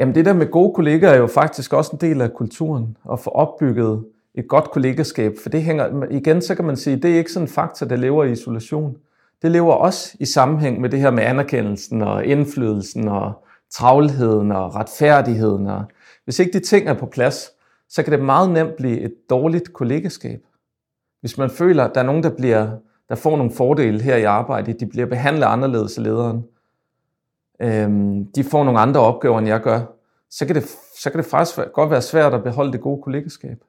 Jamen 0.00 0.14
det 0.14 0.24
der 0.24 0.32
med 0.32 0.50
gode 0.50 0.74
kollegaer 0.74 1.10
er 1.10 1.16
jo 1.16 1.26
faktisk 1.26 1.72
også 1.72 1.90
en 1.92 2.00
del 2.00 2.20
af 2.20 2.32
kulturen, 2.34 2.96
at 3.12 3.20
få 3.20 3.30
opbygget 3.30 4.04
et 4.34 4.48
godt 4.48 4.70
kollegaskab, 4.70 5.34
for 5.42 5.48
det 5.48 5.62
hænger, 5.62 6.06
igen 6.10 6.42
så 6.42 6.54
kan 6.54 6.64
man 6.64 6.76
sige, 6.76 6.96
det 6.96 7.10
er 7.10 7.18
ikke 7.18 7.32
sådan 7.32 7.48
en 7.48 7.52
faktor, 7.52 7.86
der 7.86 7.96
lever 7.96 8.24
i 8.24 8.32
isolation. 8.32 8.96
Det 9.42 9.50
lever 9.50 9.72
også 9.72 10.16
i 10.20 10.24
sammenhæng 10.24 10.80
med 10.80 10.88
det 10.90 11.00
her 11.00 11.10
med 11.10 11.22
anerkendelsen 11.22 12.02
og 12.02 12.24
indflydelsen 12.24 13.08
og 13.08 13.32
travlheden 13.70 14.52
og 14.52 14.74
retfærdigheden. 14.74 15.66
Og 15.66 15.84
hvis 16.24 16.38
ikke 16.38 16.52
de 16.52 16.64
ting 16.64 16.88
er 16.88 16.94
på 16.94 17.06
plads, 17.06 17.50
så 17.88 18.02
kan 18.02 18.12
det 18.12 18.22
meget 18.24 18.50
nemt 18.50 18.76
blive 18.76 19.00
et 19.00 19.14
dårligt 19.30 19.72
kollegaskab. 19.72 20.40
Hvis 21.20 21.38
man 21.38 21.50
føler, 21.50 21.84
at 21.84 21.94
der 21.94 22.00
er 22.00 22.04
nogen, 22.04 22.22
der, 22.22 22.36
bliver, 22.36 22.70
der 23.08 23.14
får 23.14 23.36
nogle 23.36 23.52
fordele 23.52 24.02
her 24.02 24.16
i 24.16 24.24
arbejdet, 24.24 24.80
de 24.80 24.86
bliver 24.86 25.06
behandlet 25.06 25.46
anderledes 25.46 25.98
af 25.98 26.04
lederen, 26.04 26.44
øhm, 27.60 28.32
de 28.32 28.44
får 28.44 28.64
nogle 28.64 28.80
andre 28.80 29.00
opgaver, 29.00 29.38
end 29.38 29.48
jeg 29.48 29.60
gør, 29.60 29.80
så 30.30 30.46
kan 30.46 30.54
det, 30.54 30.64
så 30.98 31.10
kan 31.10 31.18
det 31.18 31.26
faktisk 31.26 31.58
godt 31.72 31.90
være 31.90 32.02
svært 32.02 32.34
at 32.34 32.42
beholde 32.42 32.72
det 32.72 32.80
gode 32.80 33.02
kollegeskab. 33.02 33.64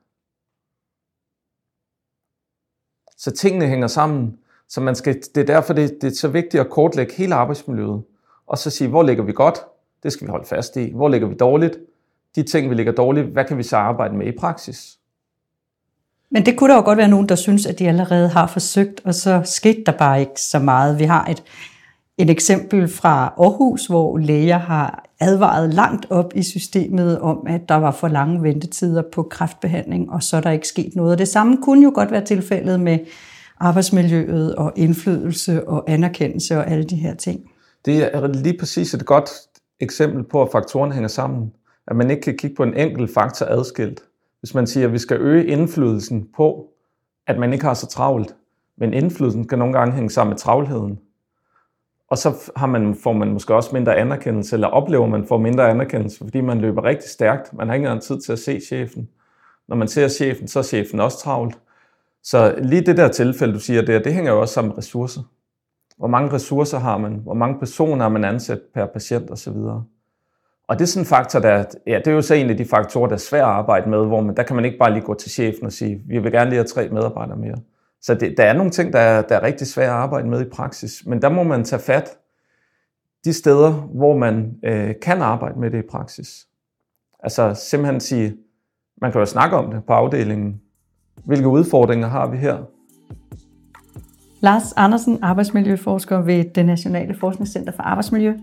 Så 3.17 3.31
tingene 3.31 3.67
hænger 3.67 3.87
sammen. 3.87 4.37
Så 4.69 4.81
man 4.81 4.95
skal, 4.95 5.21
det 5.35 5.41
er 5.41 5.45
derfor, 5.45 5.73
det, 5.73 5.97
det 6.01 6.11
er 6.11 6.15
så 6.15 6.27
vigtigt 6.27 6.61
at 6.61 6.69
kortlægge 6.69 7.13
hele 7.13 7.35
arbejdsmiljøet. 7.35 8.03
Og 8.47 8.57
så 8.57 8.69
sige, 8.69 8.87
hvor 8.87 9.03
ligger 9.03 9.23
vi 9.23 9.33
godt? 9.33 9.59
Det 10.03 10.13
skal 10.13 10.27
vi 10.27 10.31
holde 10.31 10.45
fast 10.45 10.77
i. 10.77 10.91
Hvor 10.95 11.09
ligger 11.09 11.27
vi 11.27 11.35
dårligt? 11.35 11.77
De 12.35 12.43
ting, 12.43 12.69
vi 12.69 12.75
ligger 12.75 12.91
dårligt, 12.91 13.27
hvad 13.27 13.45
kan 13.45 13.57
vi 13.57 13.63
så 13.63 13.77
arbejde 13.77 14.15
med 14.15 14.27
i 14.27 14.37
praksis? 14.37 14.97
Men 16.29 16.45
det 16.45 16.57
kunne 16.57 16.69
der 16.69 16.75
jo 16.75 16.83
godt 16.83 16.97
være 16.97 17.07
nogen, 17.07 17.29
der 17.29 17.35
synes, 17.35 17.65
at 17.65 17.79
de 17.79 17.87
allerede 17.87 18.29
har 18.29 18.47
forsøgt, 18.47 19.01
og 19.05 19.15
så 19.15 19.41
skete 19.45 19.83
der 19.85 19.97
bare 19.97 20.19
ikke 20.19 20.41
så 20.41 20.59
meget. 20.59 20.99
Vi 20.99 21.03
har 21.03 21.25
et, 21.25 21.43
et 22.21 22.29
eksempel 22.29 22.87
fra 22.87 23.33
Aarhus, 23.37 23.85
hvor 23.85 24.17
læger 24.17 24.57
har 24.57 25.05
advaret 25.19 25.73
langt 25.73 26.07
op 26.09 26.31
i 26.35 26.43
systemet 26.43 27.19
om, 27.19 27.45
at 27.47 27.69
der 27.69 27.75
var 27.75 27.91
for 27.91 28.07
lange 28.07 28.43
ventetider 28.43 29.03
på 29.13 29.23
kræftbehandling, 29.23 30.11
og 30.11 30.23
så 30.23 30.37
er 30.37 30.41
der 30.41 30.51
ikke 30.51 30.67
sket 30.67 30.95
noget. 30.95 31.11
Og 31.11 31.17
det 31.17 31.27
samme 31.27 31.57
kunne 31.63 31.83
jo 31.83 31.91
godt 31.95 32.11
være 32.11 32.25
tilfældet 32.25 32.79
med 32.79 32.99
arbejdsmiljøet 33.59 34.55
og 34.55 34.73
indflydelse 34.75 35.67
og 35.67 35.83
anerkendelse 35.87 36.57
og 36.57 36.71
alle 36.71 36.83
de 36.83 36.95
her 36.95 37.15
ting. 37.15 37.39
Det 37.85 38.15
er 38.15 38.27
lige 38.27 38.57
præcis 38.59 38.93
et 38.93 39.05
godt 39.05 39.29
eksempel 39.79 40.23
på, 40.23 40.41
at 40.41 40.49
faktorerne 40.51 40.93
hænger 40.93 41.07
sammen. 41.07 41.51
At 41.87 41.95
man 41.95 42.11
ikke 42.11 42.21
kan 42.21 42.37
kigge 42.37 42.55
på 42.55 42.63
en 42.63 42.73
enkelt 42.73 43.13
faktor 43.13 43.45
adskilt. 43.45 44.01
Hvis 44.39 44.53
man 44.53 44.67
siger, 44.67 44.87
at 44.87 44.93
vi 44.93 44.97
skal 44.97 45.17
øge 45.17 45.45
indflydelsen 45.45 46.27
på, 46.35 46.65
at 47.27 47.39
man 47.39 47.53
ikke 47.53 47.65
har 47.65 47.73
så 47.73 47.87
travlt, 47.87 48.35
men 48.77 48.93
indflydelsen 48.93 49.47
kan 49.47 49.59
nogle 49.59 49.73
gange 49.73 49.93
hænge 49.93 50.09
sammen 50.09 50.29
med 50.29 50.37
travlheden. 50.37 50.99
Og 52.11 52.17
så 52.17 52.51
har 52.55 52.67
man, 52.67 52.95
får 52.95 53.13
man 53.13 53.33
måske 53.33 53.55
også 53.55 53.69
mindre 53.73 53.95
anerkendelse, 53.95 54.55
eller 54.55 54.67
oplever 54.67 55.07
man 55.07 55.27
får 55.27 55.37
mindre 55.37 55.69
anerkendelse, 55.69 56.17
fordi 56.17 56.41
man 56.41 56.61
løber 56.61 56.83
rigtig 56.83 57.09
stærkt. 57.09 57.53
Man 57.53 57.67
har 57.67 57.73
ikke 57.73 57.85
engang 57.85 58.01
tid 58.01 58.21
til 58.21 58.31
at 58.31 58.39
se 58.39 58.59
chefen. 58.67 59.09
Når 59.67 59.75
man 59.75 59.87
ser 59.87 60.07
chefen, 60.07 60.47
så 60.47 60.59
er 60.59 60.63
chefen 60.63 60.99
også 60.99 61.17
travlt. 61.17 61.59
Så 62.23 62.55
lige 62.57 62.81
det 62.81 62.97
der 62.97 63.07
tilfælde, 63.07 63.53
du 63.53 63.59
siger 63.59 63.81
der, 63.81 63.99
det 63.99 64.13
hænger 64.13 64.31
jo 64.31 64.41
også 64.41 64.53
sammen 64.53 64.69
med 64.69 64.77
ressourcer. 64.77 65.21
Hvor 65.97 66.07
mange 66.07 66.33
ressourcer 66.33 66.79
har 66.79 66.97
man? 66.97 67.13
Hvor 67.23 67.33
mange 67.33 67.59
personer 67.59 68.01
har 68.03 68.09
man 68.09 68.23
ansat 68.23 68.59
per 68.73 68.85
patient 68.85 69.31
osv.? 69.31 69.57
Og 70.67 70.79
det 70.79 70.81
er 70.81 70.85
sådan 70.85 71.01
en 71.01 71.07
faktor, 71.07 71.39
der, 71.39 71.63
ja, 71.87 71.97
det 71.97 72.07
er 72.07 72.11
jo 72.11 72.21
så 72.21 72.33
en 72.33 72.49
af 72.49 72.57
de 72.57 72.65
faktorer, 72.65 73.07
der 73.07 73.15
er 73.15 73.19
svært 73.19 73.41
at 73.41 73.47
arbejde 73.47 73.89
med, 73.89 74.05
hvor 74.05 74.21
man, 74.21 74.35
der 74.35 74.43
kan 74.43 74.55
man 74.55 74.65
ikke 74.65 74.77
bare 74.77 74.93
lige 74.93 75.03
gå 75.03 75.13
til 75.13 75.31
chefen 75.31 75.65
og 75.65 75.71
sige, 75.71 76.01
vi 76.07 76.19
vil 76.19 76.31
gerne 76.31 76.49
lige 76.49 76.57
have 76.57 76.67
tre 76.67 76.89
medarbejdere 76.89 77.37
mere. 77.37 77.57
Så 78.01 78.15
det, 78.15 78.33
der 78.37 78.43
er 78.43 78.53
nogle 78.53 78.71
ting, 78.71 78.93
der 78.93 78.99
er, 78.99 79.21
der 79.21 79.35
er 79.35 79.43
rigtig 79.43 79.67
svært 79.67 79.89
at 79.89 79.95
arbejde 79.95 80.27
med 80.27 80.41
i 80.45 80.49
praksis, 80.49 81.05
men 81.05 81.21
der 81.21 81.29
må 81.29 81.43
man 81.43 81.63
tage 81.63 81.81
fat 81.81 82.17
de 83.25 83.33
steder, 83.33 83.71
hvor 83.71 84.17
man 84.17 84.53
øh, 84.63 84.95
kan 85.01 85.21
arbejde 85.21 85.59
med 85.59 85.71
det 85.71 85.79
i 85.79 85.87
praksis. 85.91 86.47
Altså 87.19 87.53
simpelthen 87.53 87.99
sige, 87.99 88.37
man 89.01 89.11
kan 89.11 89.19
jo 89.19 89.25
snakke 89.25 89.55
om 89.57 89.71
det 89.71 89.85
på 89.87 89.93
afdelingen. 89.93 90.61
Hvilke 91.25 91.47
udfordringer 91.47 92.07
har 92.07 92.27
vi 92.27 92.37
her? 92.37 92.57
Lars 94.39 94.73
Andersen, 94.73 95.19
arbejdsmiljøforsker 95.21 96.21
ved 96.21 96.43
det 96.55 96.65
Nationale 96.65 97.15
Forskningscenter 97.15 97.71
for 97.71 97.83
Arbejdsmiljø. 97.83 98.33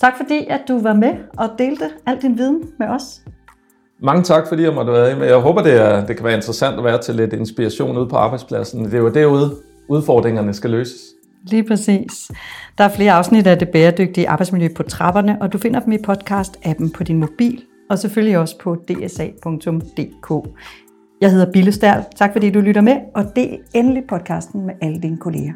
Tak 0.00 0.16
fordi, 0.16 0.46
at 0.46 0.60
du 0.68 0.78
var 0.78 0.94
med 0.94 1.14
og 1.36 1.48
delte 1.58 1.90
al 2.06 2.22
din 2.22 2.38
viden 2.38 2.62
med 2.78 2.86
os. 2.86 3.24
Mange 4.04 4.22
tak, 4.22 4.48
fordi 4.48 4.62
jeg 4.62 4.74
måtte 4.74 4.92
være 4.92 5.16
med. 5.16 5.26
Jeg 5.26 5.36
håber, 5.36 5.62
det, 5.62 5.80
er, 5.80 6.06
det 6.06 6.16
kan 6.16 6.24
være 6.24 6.34
interessant 6.34 6.78
at 6.78 6.84
være 6.84 7.02
til 7.02 7.14
lidt 7.14 7.32
inspiration 7.32 7.98
ude 7.98 8.08
på 8.08 8.16
arbejdspladsen. 8.16 8.84
Det 8.84 8.94
er 8.94 8.98
jo 8.98 9.08
derude, 9.08 9.56
udfordringerne 9.88 10.54
skal 10.54 10.70
løses. 10.70 11.00
Lige 11.46 11.64
præcis. 11.64 12.30
Der 12.78 12.84
er 12.84 12.88
flere 12.88 13.12
afsnit 13.12 13.46
af 13.46 13.58
det 13.58 13.68
bæredygtige 13.68 14.28
arbejdsmiljø 14.28 14.68
på 14.76 14.82
trapperne, 14.82 15.36
og 15.40 15.52
du 15.52 15.58
finder 15.58 15.80
dem 15.80 15.92
i 15.92 15.96
podcast-appen 15.96 16.92
på 16.94 17.04
din 17.04 17.18
mobil, 17.18 17.62
og 17.90 17.98
selvfølgelig 17.98 18.38
også 18.38 18.58
på 18.58 18.76
dsa.dk. 18.88 20.48
Jeg 21.20 21.30
hedder 21.30 21.52
Bille 21.52 21.72
Stærl. 21.72 22.04
Tak 22.16 22.32
fordi 22.32 22.50
du 22.50 22.60
lytter 22.60 22.80
med, 22.80 22.96
og 23.14 23.24
del 23.36 23.58
endelig 23.74 24.02
podcasten 24.08 24.66
med 24.66 24.74
alle 24.82 25.02
dine 25.02 25.16
kolleger. 25.16 25.52